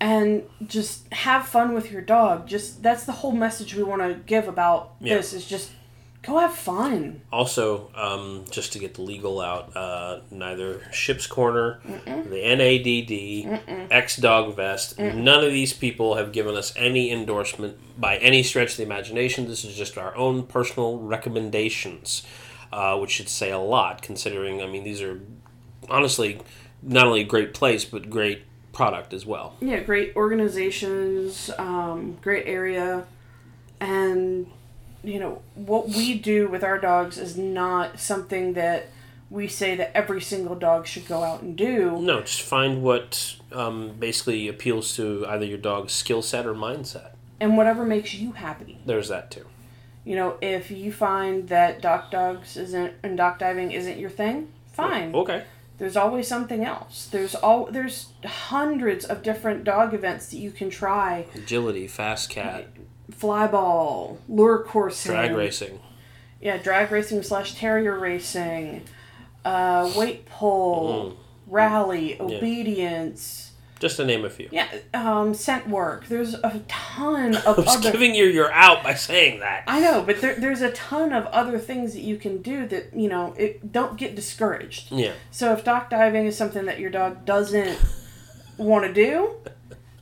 and 0.00 0.42
just 0.66 1.10
have 1.12 1.46
fun 1.46 1.74
with 1.74 1.90
your 1.90 2.02
dog. 2.02 2.46
Just 2.46 2.82
that's 2.82 3.04
the 3.04 3.12
whole 3.12 3.32
message 3.32 3.74
we 3.74 3.82
want 3.82 4.02
to 4.02 4.14
give 4.26 4.48
about 4.48 4.92
Yeah. 5.00 5.16
this 5.16 5.32
is 5.32 5.46
just 5.46 5.70
go 6.22 6.38
have 6.38 6.54
fun. 6.54 7.22
Also, 7.32 7.90
um, 7.94 8.44
just 8.50 8.72
to 8.72 8.78
get 8.78 8.94
the 8.94 9.02
legal 9.02 9.40
out, 9.40 9.74
uh, 9.76 10.20
neither 10.30 10.80
Ship's 10.92 11.26
Corner, 11.26 11.80
the 11.84 12.42
NADD, 12.44 13.90
X 13.90 14.16
Dog 14.16 14.56
Vest, 14.56 14.98
none 14.98 15.44
of 15.44 15.52
these 15.52 15.72
people 15.72 16.16
have 16.16 16.32
given 16.32 16.56
us 16.56 16.72
any 16.76 17.10
endorsement 17.10 17.78
by 18.00 18.16
any 18.18 18.42
stretch 18.42 18.72
of 18.72 18.76
the 18.78 18.82
imagination. 18.82 19.46
This 19.46 19.64
is 19.64 19.76
just 19.76 19.96
our 19.96 20.14
own 20.16 20.44
personal 20.44 20.98
recommendations, 20.98 22.22
uh, 22.72 22.98
which 22.98 23.10
should 23.10 23.28
say 23.28 23.50
a 23.50 23.58
lot 23.58 24.02
considering, 24.02 24.60
I 24.62 24.66
mean, 24.66 24.84
these 24.84 25.00
are 25.02 25.20
honestly 25.88 26.40
not 26.82 27.06
only 27.06 27.22
a 27.22 27.24
great 27.24 27.54
place, 27.54 27.84
but 27.84 28.10
great 28.10 28.42
product 28.72 29.12
as 29.12 29.26
well. 29.26 29.56
Yeah, 29.60 29.80
great 29.80 30.14
organizations, 30.14 31.50
um, 31.58 32.18
great 32.22 32.46
area, 32.46 33.06
and 33.80 34.46
you 35.02 35.20
know 35.20 35.42
what 35.54 35.88
we 35.88 36.18
do 36.18 36.48
with 36.48 36.64
our 36.64 36.78
dogs 36.78 37.18
is 37.18 37.36
not 37.36 38.00
something 38.00 38.54
that 38.54 38.88
we 39.30 39.46
say 39.46 39.76
that 39.76 39.96
every 39.96 40.20
single 40.20 40.54
dog 40.54 40.86
should 40.86 41.06
go 41.06 41.22
out 41.22 41.42
and 41.42 41.56
do. 41.56 42.00
No, 42.00 42.20
just 42.22 42.40
find 42.40 42.82
what 42.82 43.36
um, 43.52 43.92
basically 43.98 44.48
appeals 44.48 44.96
to 44.96 45.26
either 45.28 45.44
your 45.44 45.58
dog's 45.58 45.92
skill 45.92 46.22
set 46.22 46.46
or 46.46 46.54
mindset. 46.54 47.12
And 47.40 47.56
whatever 47.56 47.84
makes 47.84 48.14
you 48.14 48.32
happy. 48.32 48.78
There's 48.86 49.08
that 49.08 49.30
too. 49.30 49.46
You 50.04 50.16
know, 50.16 50.38
if 50.40 50.70
you 50.70 50.90
find 50.92 51.48
that 51.48 51.82
dock 51.82 52.10
dogs 52.10 52.56
isn't 52.56 52.94
and 53.02 53.16
dock 53.16 53.38
diving 53.38 53.72
isn't 53.72 53.98
your 53.98 54.10
thing, 54.10 54.48
fine. 54.72 55.14
Okay. 55.14 55.44
There's 55.76 55.96
always 55.96 56.26
something 56.26 56.64
else. 56.64 57.06
There's 57.06 57.34
all 57.34 57.66
there's 57.66 58.08
hundreds 58.24 59.04
of 59.04 59.22
different 59.22 59.64
dog 59.64 59.94
events 59.94 60.30
that 60.30 60.38
you 60.38 60.50
can 60.50 60.70
try. 60.70 61.26
Agility, 61.34 61.86
fast 61.86 62.30
cat, 62.30 62.68
Flyball, 63.12 64.18
lure 64.28 64.60
coursing, 64.64 65.12
drag 65.12 65.34
racing. 65.36 65.80
yeah, 66.40 66.56
drag 66.58 66.90
racing 66.90 67.22
slash 67.22 67.54
terrier 67.54 67.98
racing, 67.98 68.82
uh, 69.44 69.90
weight 69.96 70.26
pull, 70.26 71.16
rally, 71.46 72.20
obedience, 72.20 73.52
Just 73.80 73.96
to 73.96 74.04
name 74.04 74.24
a 74.24 74.30
few. 74.30 74.48
yeah, 74.52 74.68
um, 74.92 75.32
scent 75.34 75.68
work. 75.68 76.06
There's 76.08 76.34
a 76.34 76.62
ton 76.68 77.34
I 77.36 77.42
of 77.44 77.56
was 77.58 77.66
other. 77.76 77.92
giving 77.92 78.14
you 78.14 78.24
your 78.26 78.52
out 78.52 78.82
by 78.82 78.94
saying 78.94 79.40
that. 79.40 79.64
I 79.66 79.80
know, 79.80 80.02
but 80.02 80.20
there, 80.20 80.34
there's 80.38 80.60
a 80.60 80.70
ton 80.72 81.12
of 81.12 81.24
other 81.26 81.58
things 81.58 81.94
that 81.94 82.02
you 82.02 82.16
can 82.16 82.42
do 82.42 82.66
that 82.68 82.92
you 82.94 83.08
know. 83.08 83.34
It 83.38 83.72
don't 83.72 83.96
get 83.96 84.14
discouraged. 84.14 84.92
Yeah. 84.92 85.12
So 85.30 85.52
if 85.52 85.64
dock 85.64 85.90
diving 85.90 86.26
is 86.26 86.36
something 86.36 86.66
that 86.66 86.78
your 86.78 86.90
dog 86.90 87.24
doesn't 87.24 87.78
want 88.58 88.84
to 88.84 88.92
do, 88.92 89.36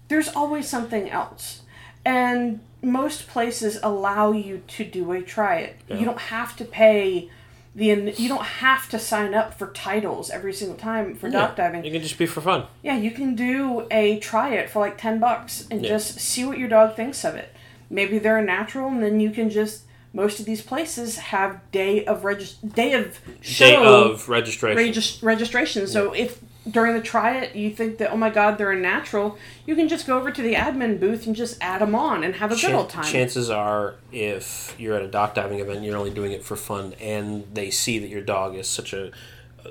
there's 0.09 0.29
always 0.29 0.67
something 0.69 1.09
else. 1.11 1.63
And 2.05 2.61
most 2.87 3.27
places 3.29 3.79
allow 3.83 4.33
you 4.33 4.63
to 4.69 4.85
do 4.85 5.13
a 5.13 5.21
try 5.21 5.57
it. 5.57 5.77
Yeah. 5.89 5.97
You 5.99 6.05
don't 6.05 6.21
have 6.21 6.57
to 6.57 6.65
pay 6.65 7.29
the 7.75 8.15
you 8.17 8.29
don't 8.29 8.45
have 8.45 8.89
to 8.89 8.99
sign 8.99 9.35
up 9.35 9.53
for 9.59 9.67
titles 9.73 10.31
every 10.31 10.53
single 10.55 10.79
time 10.79 11.15
for 11.15 11.29
dock 11.29 11.57
diving. 11.57 11.85
You 11.85 11.91
can 11.93 12.01
just 12.03 12.17
be 12.19 12.25
for 12.27 12.41
fun. 12.41 12.65
Yeah, 12.83 12.97
you 12.97 13.11
can 13.11 13.35
do 13.35 13.87
a 13.91 14.19
try 14.21 14.55
it 14.55 14.71
for 14.71 14.79
like 14.81 14.97
10 14.97 15.19
bucks 15.21 15.67
and 15.71 15.83
Yeah. 15.83 15.89
just 15.91 16.19
see 16.21 16.45
what 16.47 16.57
your 16.59 16.69
dog 16.69 16.97
thinks 16.97 17.23
of 17.25 17.35
it. 17.35 17.53
Maybe 17.91 18.19
they're 18.19 18.39
a 18.39 18.43
natural 18.45 18.89
and 18.89 19.03
then 19.03 19.21
you 19.21 19.31
can 19.31 19.51
just 19.51 19.83
most 20.15 20.41
of 20.41 20.47
these 20.47 20.63
places 20.63 21.19
have 21.19 21.61
day 21.73 22.03
of 22.07 22.25
regis- 22.25 22.55
day 22.55 22.95
of 22.95 23.19
show 23.43 23.67
Day 23.67 23.77
of 24.11 24.29
registration. 24.31 24.77
regis- 24.79 25.23
registration. 25.23 25.87
So 25.87 26.15
if 26.15 26.39
during 26.71 26.95
the 26.95 27.01
try 27.01 27.37
it 27.39 27.55
you 27.55 27.71
think 27.71 27.99
that 27.99 28.11
oh 28.11 28.17
my 28.17 28.29
god 28.31 28.59
they're 28.59 28.73
a 28.73 28.77
natural, 28.79 29.39
you 29.67 29.75
can 29.77 29.89
just 29.89 30.07
go 30.07 30.19
over 30.19 30.31
to 30.31 30.43
the 30.43 30.55
admin 30.55 30.99
booth 30.99 31.27
and 31.27 31.37
just 31.37 31.57
add 31.61 31.81
them 31.81 31.95
on 31.95 32.25
and 32.25 32.37
have 32.37 32.51
a 32.51 32.57
good 32.57 32.73
old 32.73 32.91
time. 32.91 33.05
Chances 33.05 33.51
are, 33.51 33.95
if 34.13 34.75
you're 34.79 34.97
at 34.97 35.03
a 35.03 35.09
dock 35.09 35.35
diving 35.35 35.61
event, 35.61 35.83
you're 35.85 35.97
only 35.97 36.11
doing 36.11 36.33
it 36.33 36.43
for 36.45 36.57
fun, 36.57 36.95
and 37.01 37.45
they 37.55 37.71
see 37.71 37.99
that 38.01 38.09
your 38.09 38.23
dog 38.23 38.55
is 38.57 38.69
such 38.69 38.93
a 38.93 39.11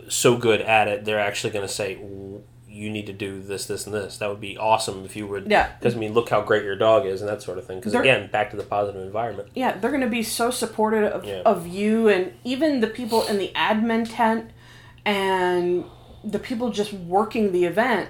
so 0.10 0.38
good 0.38 0.62
at 0.62 0.88
it, 0.88 1.06
they're 1.06 1.20
actually 1.20 1.52
going 1.52 1.66
to 1.66 1.74
say, 1.74 1.98
"You 2.68 2.90
need 2.90 3.06
to 3.08 3.14
do 3.14 3.42
this, 3.42 3.66
this, 3.66 3.86
and 3.86 3.96
this." 3.96 4.18
That 4.18 4.30
would 4.30 4.42
be 4.42 4.58
awesome 4.58 5.06
if 5.06 5.16
you 5.16 5.26
would. 5.28 5.50
Yeah. 5.50 5.72
Because 5.80 5.96
I 5.96 5.98
mean, 5.98 6.14
look 6.14 6.30
how 6.30 6.42
great 6.42 6.64
your 6.64 6.76
dog 6.76 7.06
is, 7.06 7.22
and 7.22 7.30
that 7.30 7.42
sort 7.42 7.58
of 7.58 7.66
thing. 7.66 7.80
Because 7.80 7.94
again, 7.96 8.30
back 8.30 8.52
to 8.52 8.58
the 8.58 8.64
positive 8.64 9.02
environment. 9.02 9.50
yeah, 9.56 9.78
they're 9.78 9.92
going 9.92 10.02
to 10.02 10.08
be 10.10 10.22
so 10.24 10.52
supportive 10.52 11.12
of, 11.12 11.24
Yeah. 11.26 11.42
of 11.46 11.66
you 11.68 12.10
and 12.10 12.34
even 12.44 12.82
the 12.82 12.88
people 12.88 13.26
in 13.28 13.38
the 13.38 13.52
admin 13.56 14.06
tent 14.10 14.52
and 15.06 15.86
the 16.26 16.40
people 16.40 16.72
just 16.72 16.94
working 16.94 17.52
the 17.52 17.66
event. 17.66 18.10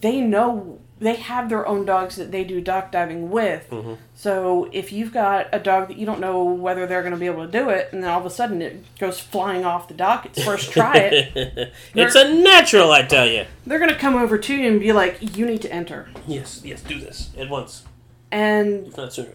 They 0.00 0.20
know 0.20 0.78
they 0.98 1.16
have 1.16 1.48
their 1.48 1.66
own 1.66 1.84
dogs 1.84 2.14
that 2.14 2.30
they 2.30 2.44
do 2.44 2.60
dock 2.60 2.92
diving 2.92 3.28
with. 3.30 3.68
Mm-hmm. 3.70 3.94
So 4.14 4.68
if 4.72 4.92
you've 4.92 5.12
got 5.12 5.48
a 5.52 5.58
dog 5.58 5.88
that 5.88 5.96
you 5.96 6.06
don't 6.06 6.20
know 6.20 6.44
whether 6.44 6.86
they're 6.86 7.02
going 7.02 7.12
to 7.12 7.18
be 7.18 7.26
able 7.26 7.44
to 7.44 7.50
do 7.50 7.70
it, 7.70 7.88
and 7.92 8.04
then 8.04 8.10
all 8.10 8.20
of 8.20 8.26
a 8.26 8.30
sudden 8.30 8.62
it 8.62 8.84
goes 8.98 9.18
flying 9.18 9.64
off 9.64 9.88
the 9.88 9.94
dock, 9.94 10.26
it's 10.26 10.42
first 10.44 10.70
try 10.70 10.96
it. 10.96 11.72
it's 11.94 12.14
a 12.14 12.32
natural, 12.34 12.92
I 12.92 13.02
tell 13.02 13.26
you. 13.26 13.46
They're 13.66 13.80
going 13.80 13.90
to 13.90 13.98
come 13.98 14.14
over 14.14 14.38
to 14.38 14.54
you 14.54 14.68
and 14.70 14.78
be 14.78 14.92
like, 14.92 15.36
"You 15.36 15.44
need 15.44 15.62
to 15.62 15.72
enter," 15.72 16.08
Yes, 16.26 16.60
yes, 16.64 16.82
do 16.82 17.00
this 17.00 17.30
at 17.36 17.48
once, 17.48 17.82
and 18.30 18.86
if 18.86 18.96
not 18.96 19.12
sooner. 19.12 19.32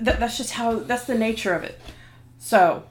that, 0.00 0.18
that's 0.18 0.36
just 0.38 0.52
how 0.52 0.80
that's 0.80 1.04
the 1.04 1.14
nature 1.14 1.54
of 1.54 1.62
it 1.62 1.78
So, 2.38 2.82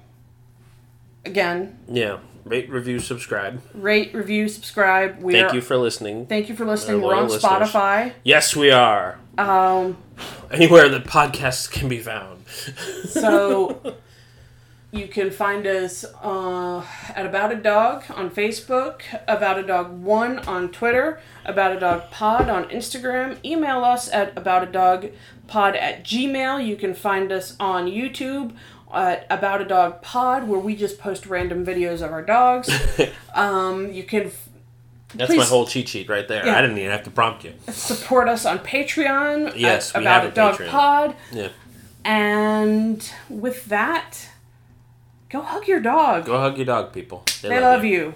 again, 1.26 1.78
Yeah. 1.92 2.20
Rate, 2.46 2.70
review, 2.70 3.00
subscribe. 3.00 3.62
rate, 3.74 4.14
review, 4.14 4.48
subscribe. 4.48 5.22
We 5.22 5.34
Thank 5.34 5.52
are, 5.52 5.56
you 5.56 5.62
for 5.62 5.78
listening. 5.78 6.26
Thank 6.26 6.50
you 6.50 6.56
for 6.56 6.66
listening. 6.66 7.02
We're 7.02 7.16
on 7.16 7.28
listeners. 7.28 7.44
Spotify. 7.44 8.14
Yes, 8.24 8.56
we 8.56 8.72
are. 8.72 9.20
Um, 9.38 9.98
Anywhere 10.52 10.90
that 10.90 11.06
podcasts 11.06 11.70
can 11.70 11.88
be 11.88 12.00
found. 12.00 12.48
so 12.48 13.96
you 14.92 15.08
can 15.08 15.30
find 15.32 15.68
us 15.68 16.04
uh, 16.24 16.84
at 17.16 17.26
About 17.26 17.52
a 17.52 17.56
Dog 17.56 18.04
on 18.10 18.32
Facebook, 18.32 19.02
About 19.28 19.60
a 19.60 19.64
Dog 19.64 19.92
One 20.02 20.40
on 20.40 20.70
Twitter, 20.70 21.22
About 21.46 21.76
a 21.76 21.80
Dog 21.80 22.10
Pod 22.10 22.50
on 22.50 22.66
Instagram. 22.70 23.38
Email 23.46 23.84
us 23.84 24.10
at 24.12 24.36
About 24.38 24.64
a 24.64 24.72
Dog 24.72 25.10
Pod 25.48 25.76
at 25.76 26.04
Gmail. 26.04 26.66
You 26.66 26.76
can 26.76 26.94
find 26.96 27.32
us 27.32 27.56
on 27.60 27.86
YouTube 27.86 28.56
at 28.94 29.26
About 29.30 29.62
a 29.62 29.66
Dog 29.66 30.02
Pod, 30.02 30.48
where 30.48 30.60
we 30.60 30.76
just 30.76 31.00
post 31.00 31.26
random 31.26 31.66
videos 31.66 32.02
of 32.02 32.12
our 32.12 32.22
dogs. 32.24 32.70
um, 33.34 33.92
you 33.92 34.04
can 34.04 34.24
f- 34.28 34.50
That's 35.16 35.30
my 35.30 35.36
Please- 35.38 35.50
whole 35.50 35.66
cheat 35.68 35.88
sheet 35.90 36.10
right 36.10 36.28
there. 36.28 36.46
Yeah. 36.46 36.58
I 36.58 36.62
didn't 36.62 36.78
even 36.78 36.92
have 36.92 37.04
to 37.04 37.12
prompt 37.12 37.44
you. 37.44 37.54
support 37.70 38.28
us 38.28 38.46
on 38.46 38.60
Patreon. 38.60 39.54
Yes, 39.56 39.94
at 39.94 40.00
we 40.02 40.06
About 40.06 40.24
have 40.24 40.32
a 40.32 40.36
Dog 40.36 40.56
Patreon. 40.56 40.70
Pod. 40.70 41.16
Yeah. 41.32 41.50
And 42.06 43.12
with 43.30 43.66
that, 43.66 44.30
go 45.30 45.42
hug 45.42 45.68
your 45.68 45.80
dog. 45.80 46.26
Go 46.26 46.40
hug 46.40 46.58
your 46.58 46.66
dog, 46.66 46.94
people. 46.94 47.24
they 47.42 47.60
love 47.60 47.84
you. 47.84 48.14